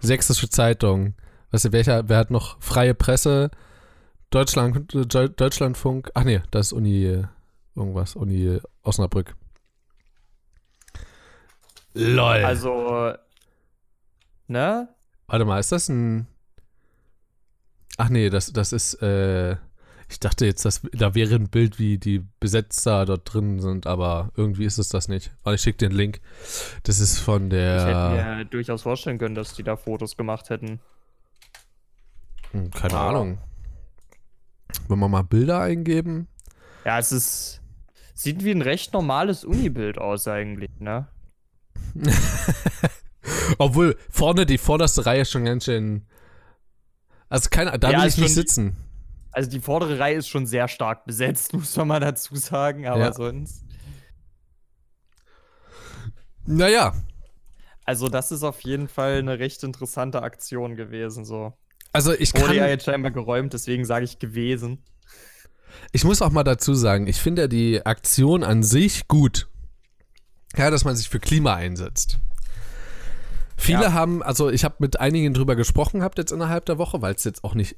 [0.00, 1.14] Sächsische Zeitung.
[1.50, 3.50] Weißt du, welcher, wer hat noch freie Presse?
[4.34, 6.10] Deutschland, Deu- Deutschlandfunk.
[6.14, 7.24] Ach nee, das ist Uni äh,
[7.76, 9.36] irgendwas, Uni Osnabrück.
[11.94, 12.44] LOL.
[12.44, 13.12] Also,
[14.48, 14.88] ne?
[15.26, 16.26] Warte mal, ist das ein.
[17.96, 19.52] Ach nee, das, das ist, äh,
[20.08, 24.32] ich dachte jetzt, dass, da wäre ein Bild, wie die Besetzer dort drin sind, aber
[24.36, 25.32] irgendwie ist es das nicht.
[25.44, 26.20] Warte, ich schicke den Link.
[26.82, 28.34] Das ist von Ich hätte der.
[28.38, 30.80] mir durchaus vorstellen können, dass die da Fotos gemacht hätten.
[32.50, 33.10] Hm, keine Ah.
[33.10, 33.38] Ahnung.
[34.88, 36.28] Wenn wir mal Bilder eingeben.
[36.84, 37.60] Ja, es ist.
[38.14, 41.08] Sieht wie ein recht normales Uni-Bild aus, eigentlich, ne?
[43.58, 46.06] Obwohl, vorne die vorderste Reihe schon ganz schön.
[47.28, 48.76] Also, keine, da Ja, will ich nicht sitzen.
[49.32, 53.00] Also, die vordere Reihe ist schon sehr stark besetzt, muss man mal dazu sagen, aber
[53.00, 53.12] Ja.
[53.12, 53.64] sonst.
[56.46, 56.94] Naja,
[57.86, 61.52] Also, das ist auf jeden Fall eine recht interessante Aktion gewesen, so.
[61.94, 62.54] Also ich Wurde kann.
[62.56, 64.82] ja jetzt scheinbar geräumt, deswegen sage ich gewesen.
[65.92, 69.48] Ich muss auch mal dazu sagen, ich finde die Aktion an sich gut.
[70.56, 72.18] Ja, dass man sich für Klima einsetzt.
[73.56, 73.92] Viele Ja.
[73.92, 77.24] haben, also ich habe mit einigen drüber gesprochen gehabt jetzt innerhalb der Woche, weil es
[77.24, 77.76] jetzt auch nicht,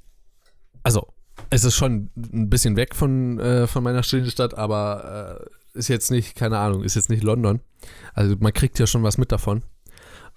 [0.83, 1.07] also
[1.51, 6.11] es ist schon ein bisschen weg von, äh, von meiner Studienstadt, aber äh, ist jetzt
[6.11, 7.61] nicht, keine Ahnung, ist jetzt nicht London.
[8.15, 9.63] Also man kriegt ja schon was mit davon.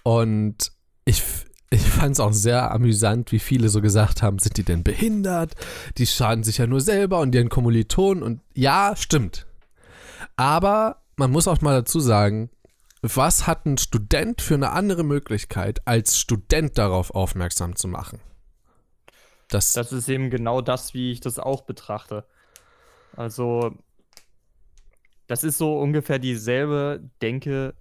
[0.04, 0.72] Und
[1.06, 1.24] ich,
[1.72, 5.54] ich fand es auch sehr amüsant, wie viele so gesagt haben, sind die denn behindert?
[5.98, 8.24] Die schaden sich ja nur selber und ihren Kommilitonen.
[8.24, 9.46] Und ja, stimmt.
[10.36, 12.50] Aber man muss auch mal dazu sagen,
[13.02, 18.20] was hat ein Student für eine andere Möglichkeit, als Student darauf aufmerksam zu machen?
[19.48, 22.26] Das, Das ist eben genau das, wie ich das auch betrachte.
[23.16, 23.74] Also,
[25.28, 27.74] das ist so ungefähr dieselbe Denke.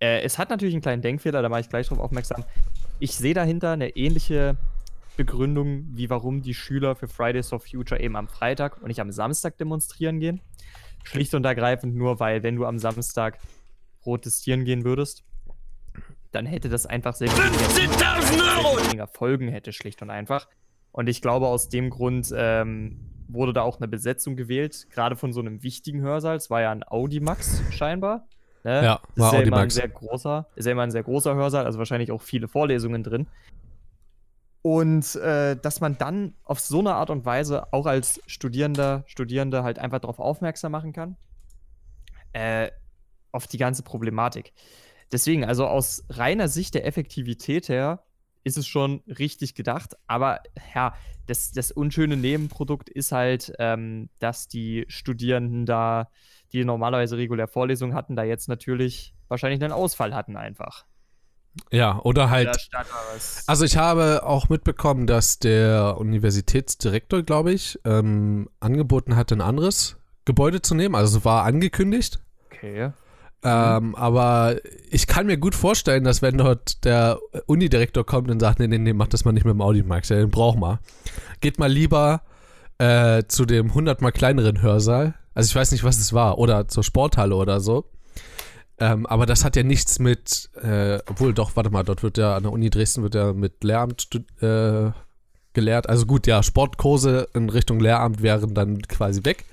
[0.00, 2.44] Äh, es hat natürlich einen kleinen Denkfehler, da mache ich gleich drauf aufmerksam.
[3.00, 4.56] Ich sehe dahinter eine ähnliche
[5.16, 9.12] Begründung, wie warum die Schüler für Fridays for Future eben am Freitag und nicht am
[9.12, 10.40] Samstag demonstrieren gehen.
[11.04, 13.38] Schlicht und ergreifend nur, weil, wenn du am Samstag
[14.00, 15.22] protestieren gehen würdest,
[16.32, 20.48] dann hätte das einfach sehr weniger Folgen hätte, schlicht und einfach.
[20.90, 25.32] Und ich glaube, aus dem Grund ähm, wurde da auch eine Besetzung gewählt, gerade von
[25.32, 26.36] so einem wichtigen Hörsaal.
[26.36, 28.26] Es war ja ein Audimax scheinbar.
[28.68, 28.84] Ne?
[28.84, 31.34] Ja, Das war ist ja immer ein sehr großer, ist ja immer ein sehr großer
[31.34, 33.26] Hörsaal, also wahrscheinlich auch viele Vorlesungen drin.
[34.60, 39.62] Und äh, dass man dann auf so eine Art und Weise auch als Studierender, Studierende
[39.62, 41.16] halt einfach darauf aufmerksam machen kann,
[42.34, 42.70] äh,
[43.32, 44.52] auf die ganze Problematik.
[45.10, 48.04] Deswegen, also aus reiner Sicht der Effektivität her,
[48.44, 49.96] ist es schon richtig gedacht.
[50.06, 50.40] Aber
[50.74, 50.94] ja,
[51.26, 56.10] das, das unschöne Nebenprodukt ist halt, ähm, dass die Studierenden da,
[56.52, 60.86] die normalerweise regulär Vorlesungen hatten, da jetzt natürlich wahrscheinlich einen Ausfall hatten einfach.
[61.70, 62.70] ja, oder halt.
[63.46, 69.96] Also ich habe auch mitbekommen, dass der Universitätsdirektor, glaube ich, ähm, angeboten hatte, ein anderes
[70.24, 70.94] Gebäude zu nehmen.
[70.94, 72.20] Also es war angekündigt.
[72.46, 72.92] okay.
[73.44, 74.56] Ähm, aber
[74.90, 78.78] ich kann mir gut vorstellen, dass wenn dort der Unidirektor kommt und sagt, nee, nee,
[78.78, 80.80] nee, mach das mal nicht mit dem Audimax, den brauchen wir.
[81.40, 82.22] Geht mal lieber
[82.78, 85.14] äh, zu dem 100 mal kleineren Hörsaal.
[85.38, 86.38] Also ich weiß nicht, was es war.
[86.38, 87.88] Oder zur Sporthalle oder so.
[88.78, 92.34] Ähm, aber das hat ja nichts mit, äh, obwohl doch, warte mal, dort wird ja
[92.34, 94.08] an der Uni Dresden wird ja mit Lehramt
[94.40, 94.90] äh,
[95.52, 95.88] gelehrt.
[95.88, 99.44] Also gut, ja, Sportkurse in Richtung Lehramt wären dann quasi weg.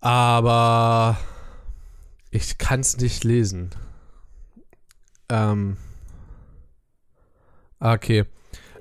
[0.00, 1.18] Aber
[2.30, 3.70] ich kann es nicht lesen.
[5.28, 5.76] Ähm.
[7.80, 8.26] Okay.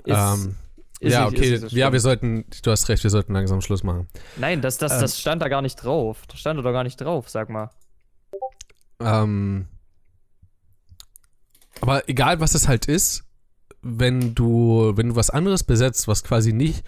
[0.06, 0.58] Ist, ähm,
[1.00, 1.52] ist ja, nicht- okay.
[1.52, 4.08] nicht so ja, wir sollten, du hast recht, wir sollten langsam Schluss machen.
[4.38, 5.02] Nein, das, das, Ähm.
[5.02, 6.24] das stand da gar nicht drauf.
[6.28, 7.70] Das stand da gar nicht drauf, sag mal.
[9.02, 9.68] Ähm,
[11.82, 13.24] aber egal, was es halt ist,
[13.82, 16.84] wenn du, wenn du was anderes besetzt, was quasi nicht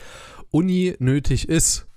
[0.52, 1.88] Uni nötig ist,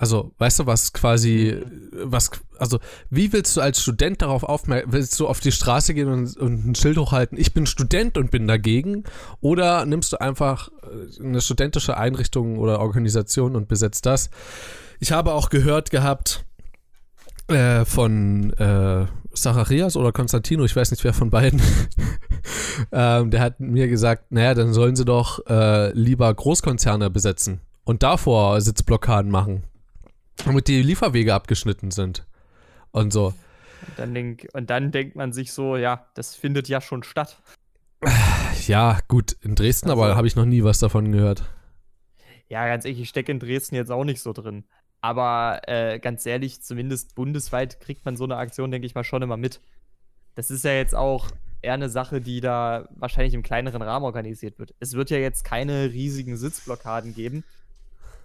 [0.00, 1.60] also, weißt du, was quasi,
[1.92, 2.78] was, also,
[3.10, 6.66] wie willst du als Student darauf aufmerken, willst du auf die Straße gehen und, und
[6.68, 9.02] ein Schild hochhalten, ich bin Student und bin dagegen,
[9.40, 14.30] oder nimmst du einfach äh, eine studentische Einrichtung oder Organisation und besetzt das?
[15.00, 16.44] Ich habe auch gehört gehabt,
[17.48, 21.60] äh, von äh, Zacharias oder Konstantino, ich weiß nicht wer von beiden,
[22.92, 28.04] ähm, der hat mir gesagt, naja, dann sollen sie doch äh, lieber Großkonzerne besetzen und
[28.04, 29.64] davor Sitzblockaden machen.
[30.44, 32.26] Damit die Lieferwege abgeschnitten sind.
[32.90, 33.26] Und so.
[33.86, 37.40] Und dann, denk, und dann denkt man sich so, ja, das findet ja schon statt.
[38.66, 41.44] Ja, gut, in Dresden Also- aber habe ich noch nie was davon gehört.
[42.48, 44.64] Ja, ganz ehrlich, ich stecke in Dresden jetzt auch nicht so drin.
[45.00, 49.22] Aber äh, ganz ehrlich, zumindest bundesweit kriegt man so eine Aktion, denke ich mal, schon
[49.22, 49.60] immer mit.
[50.34, 51.28] Das ist ja jetzt auch
[51.62, 54.74] eher eine Sache, die da wahrscheinlich im kleineren Rahmen organisiert wird.
[54.80, 57.44] Es wird ja jetzt keine riesigen Sitzblockaden geben.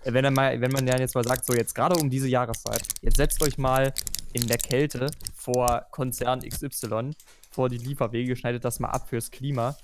[0.06, 2.84] Wenn, er mal, wenn man ja jetzt mal sagt, so jetzt gerade um diese Jahreszeit,
[3.02, 3.94] jetzt setzt euch mal
[4.34, 7.12] in der Kälte vor Konzern XY,
[7.52, 9.78] vor die Lieferwege, schneidet das mal ab fürs Klima.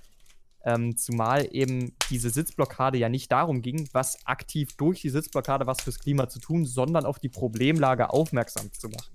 [0.66, 5.82] Ähm, zumal eben diese Sitzblockade ja nicht darum ging, was aktiv durch die Sitzblockade was
[5.82, 9.10] fürs Klima zu tun, sondern auf die Problemlage aufmerksam zu machen.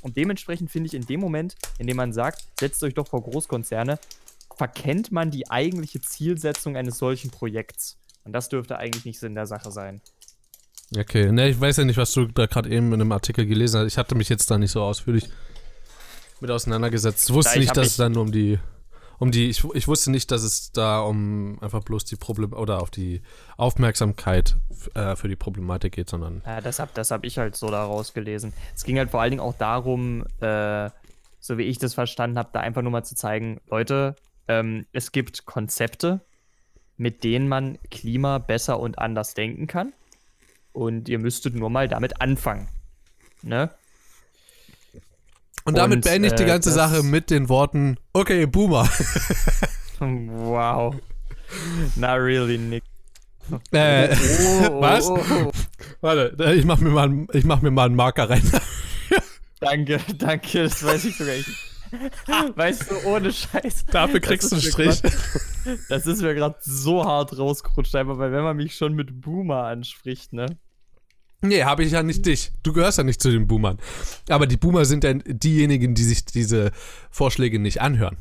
[0.00, 3.22] Und dementsprechend finde ich in dem Moment, in dem man sagt, setzt euch doch vor
[3.22, 3.98] Großkonzerne,
[4.56, 7.98] verkennt man die eigentliche Zielsetzung eines solchen Projekts.
[8.28, 10.02] Und das dürfte eigentlich nicht Sinn der Sache sein.
[10.94, 13.80] Okay, ne, ich weiß ja nicht, was du da gerade eben in einem Artikel gelesen
[13.80, 13.86] hast.
[13.86, 15.30] Ich hatte mich jetzt da nicht so ausführlich
[16.40, 17.30] mit auseinandergesetzt.
[17.30, 18.58] Ich wusste Ja, ich nicht, dass es dann um die,
[19.18, 22.82] um die, ich, ich wusste nicht, dass es da um einfach bloß die Problem oder
[22.82, 23.22] auf die
[23.56, 24.56] Aufmerksamkeit
[24.92, 28.12] äh, für die Problematik geht, sondern Ja, das habe das hab ich halt so daraus
[28.12, 28.52] gelesen.
[28.76, 30.90] Es ging halt vor allen Dingen auch darum, äh,
[31.40, 34.16] so wie ich das verstanden habe, da einfach nur mal zu zeigen, Leute,
[34.48, 36.20] ähm, es gibt Konzepte,
[36.98, 39.92] mit denen man Klima besser und anders denken kann.
[40.72, 42.68] Und ihr müsstet nur mal damit anfangen.
[43.42, 43.70] Ne?
[45.64, 48.88] Und damit Und, beende ich die äh, ganze das- Sache mit den Worten, okay, Boomer.
[50.00, 50.94] Wow.
[51.96, 52.84] Na, really, Nick.
[53.72, 54.14] Äh,
[54.70, 55.08] Oh, was?
[55.08, 55.50] oh, oh.
[56.00, 58.48] warte, ich mach mir mal, einen- ich mach mir mal einen Marker rein.
[59.58, 61.48] Danke, danke, das weiß ich sogar nicht.
[62.56, 63.86] Weißt du, ohne Scheiß.
[63.86, 65.02] Dafür kriegst du einen Strich.
[65.02, 65.12] grad-
[65.88, 69.64] Das ist mir gerade so hart rausgerutscht, einfach, weil wenn man mich schon mit Boomer
[69.64, 70.46] anspricht, ne?
[71.40, 72.50] Nee, habe ich ja nicht dich.
[72.62, 73.78] Du gehörst ja nicht zu den Boomern.
[74.28, 76.72] Aber die Boomer sind dann diejenigen, die sich diese
[77.10, 78.16] Vorschläge nicht anhören.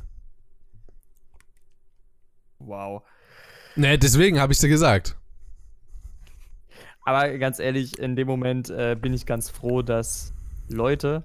[2.59, 3.03] Wow.
[3.75, 5.15] Nee, deswegen habe ich dir gesagt.
[7.05, 10.33] Aber ganz ehrlich, in dem Moment äh, bin ich ganz froh, dass
[10.69, 11.23] Leute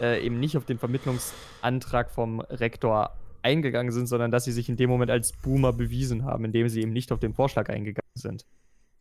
[0.00, 3.10] äh, eben nicht auf den Vermittlungsantrag vom Rektor
[3.42, 6.80] eingegangen sind, sondern dass sie sich in dem Moment als Boomer bewiesen haben, indem sie
[6.80, 8.44] eben nicht auf den Vorschlag eingegangen sind.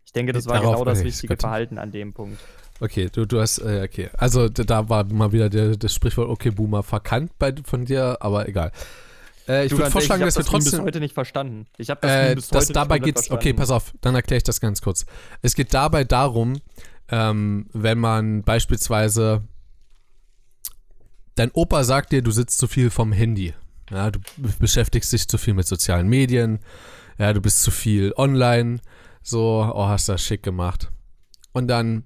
[0.06, 1.38] Ich denke, das war Darauf- genau das okay, richtige.
[1.38, 2.38] Verhalten an dem Punkt.
[2.80, 4.10] Okay, du, du hast, äh, okay.
[4.18, 8.48] Also da war mal wieder der, das Sprichwort, okay, Boomer verkannt bei, von dir, aber
[8.48, 8.72] egal.
[9.48, 10.86] Äh, ich würde ehrlich, vorschlagen, ich dass wir hab das Meme bis trotzdem.
[10.86, 11.66] heute nicht verstanden.
[11.78, 13.58] Ich habe das Äh, bis das heute dabei nicht geht's, okay, verstanden.
[13.58, 15.06] pass auf, dann erkläre ich das ganz kurz.
[15.42, 16.60] Es geht dabei darum,
[17.10, 19.42] ähm, wenn man beispielsweise
[21.36, 23.54] dein Opa sagt dir, du sitzt zu viel vom Handy.
[23.90, 24.20] Ja, du
[24.60, 26.60] beschäftigst dich zu viel mit sozialen Medien.
[27.18, 28.80] Ja, du bist zu viel online.
[29.22, 30.92] So, oh, hast das schick gemacht.
[31.52, 32.06] Und dann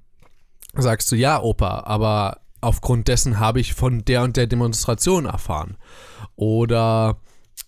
[0.76, 5.78] sagst du, ja, Opa, aber aufgrund dessen habe ich von der und der Demonstration erfahren.
[6.36, 7.18] Oder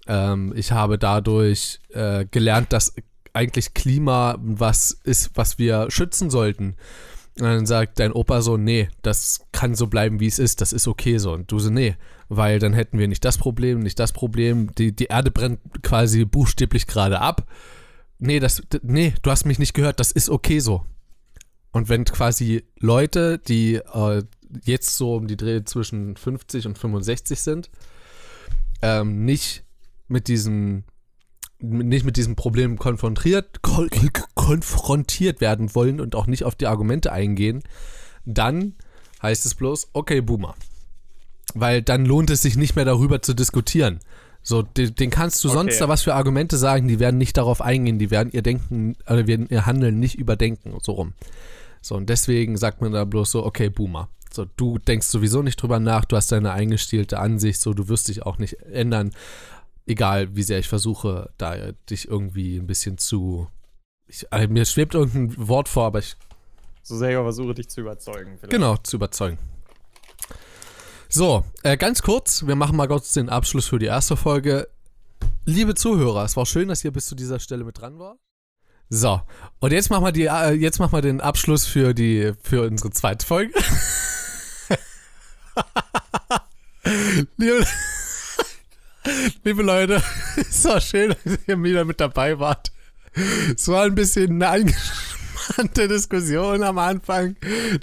[0.08, 2.94] ähm, ich habe dadurch äh, gelernt, dass
[3.34, 6.76] eigentlich Klima was ist, was wir schützen sollten.
[7.40, 10.74] Und dann sagt dein Opa so, nee, das kann so bleiben, wie es ist, das
[10.74, 11.32] ist okay so.
[11.32, 11.96] Und du so, nee,
[12.28, 16.26] weil dann hätten wir nicht das Problem, nicht das Problem, die, die Erde brennt quasi
[16.26, 17.48] buchstäblich gerade ab.
[18.18, 20.86] Nee, das, nee, du hast mich nicht gehört, das ist okay so.
[21.72, 24.24] Und wenn quasi Leute, die äh,
[24.64, 27.70] jetzt so um die Dreh zwischen 50 und 65 sind,
[28.82, 29.64] ähm, nicht
[30.08, 30.84] mit diesem
[31.60, 33.90] nicht mit diesem Problem konfrontiert, kon
[34.36, 37.64] konfrontiert werden wollen und auch nicht auf die Argumente eingehen,
[38.26, 38.76] dann
[39.22, 40.56] heißt es bloß, okay, Boomer.
[41.54, 44.00] Weil dann lohnt es sich nicht mehr darüber zu diskutieren.
[44.42, 45.80] So, den, den kannst du sonst Okay.
[45.80, 49.28] da was für Argumente sagen, die werden nicht darauf eingehen, die werden ihr Denken, oder
[49.28, 51.14] werden ihr Handeln nicht überdenken, so rum.
[51.82, 54.10] So, und deswegen sagt man da bloß so, okay, Boomer.
[54.32, 58.08] So, du denkst sowieso nicht drüber nach, du hast deine eingestielte Ansicht, so, du wirst
[58.08, 59.12] dich auch nicht ändern,
[59.90, 63.48] egal wie sehr ich versuche, da dich irgendwie ein bisschen zu.
[64.08, 66.16] Ich, äh, mir schwebt irgendein Wort vor, aber ich.
[66.82, 68.38] So sehr ich versuche, dich zu überzeugen.
[68.38, 68.52] vielleicht.
[68.52, 69.38] Genau, zu überzeugen.
[71.10, 74.70] So, äh, ganz kurz, wir machen mal kurz den Abschluss für die erste Folge.
[75.46, 78.18] Liebe Zuhörer, es war schön, dass ihr bis zu dieser Stelle mit dran war.
[78.90, 79.22] So,
[79.60, 82.92] und jetzt machen wir die, äh, jetzt machen wir den Abschluss für die, für unsere
[82.92, 83.54] zweite Folge.
[87.38, 87.66] liebe,
[89.44, 90.02] liebe Leute,
[90.38, 92.72] es war schön, dass ihr wieder mit dabei wart.
[93.56, 97.36] Es war ein bisschen eine angespannte Diskussion am Anfang.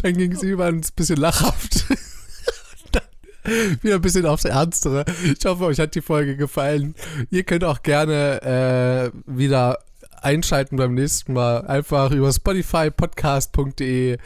[0.02, 1.86] Dann ging es über ein bisschen lachhaft.
[2.92, 5.04] Dann wieder ein bisschen aufs Ernstere.
[5.24, 6.94] Ich hoffe, euch hat die Folge gefallen.
[7.30, 9.78] Ihr könnt auch gerne äh, wieder
[10.22, 11.66] einschalten beim nächsten Mal.
[11.66, 14.18] Einfach über Spotify, podcast.de,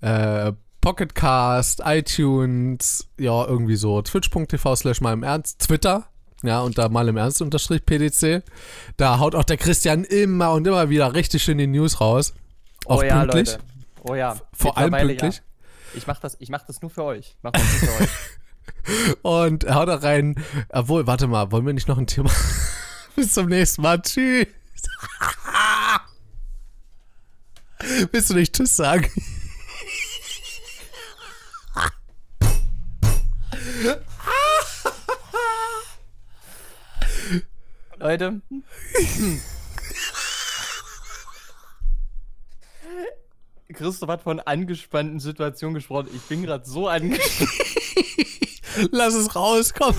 [0.00, 6.08] äh, Pocketcast, iTunes, ja, irgendwie so, twitch.tv slash mal im Ernst, Twitter,
[6.42, 8.42] ja, und da mal im Ernst unterstrich PDC.
[8.96, 12.34] Da haut auch der Christian immer und immer wieder richtig schön die News raus.
[12.84, 13.52] Auch oh ja, pünktlich.
[13.52, 13.64] Leute.
[14.02, 14.36] Oh ja.
[14.52, 15.36] Vor allem pünktlich.
[15.36, 15.42] Ja.
[15.94, 17.36] Ich mach das, ich mach das nur für euch.
[17.36, 18.10] Ich mach das nur für euch.
[19.22, 20.36] Und haut da rein.
[20.68, 22.30] Obwohl, warte mal, wollen wir nicht noch ein Thema?
[23.16, 24.00] Bis zum nächsten Mal.
[24.02, 24.46] Tschüss.
[28.12, 29.10] Willst du nicht Tschüss sagen?
[37.98, 38.40] Leute.
[43.72, 46.08] Christoph hat von angespannten Situationen gesprochen.
[46.14, 47.50] Ich bin gerade so angespannt.
[48.92, 49.94] Lass es raus, komm.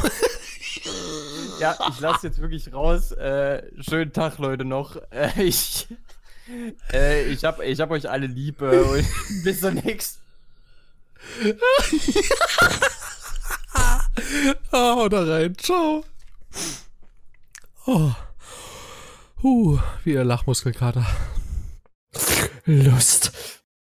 [1.59, 3.11] Ja, ich lasse jetzt wirklich raus.
[3.11, 4.95] Äh, schönen Tag, Leute, noch.
[5.11, 5.87] Äh, ich
[6.93, 9.05] äh, ich habe ich hab euch alle lieb äh, und
[9.43, 10.21] bis zum nächsten
[14.71, 15.57] Oh, hau da rein.
[15.57, 16.03] Ciao.
[17.89, 18.11] Oh.
[19.41, 21.05] Huh, wie der Lachmuskelkater.
[22.65, 23.56] Lust.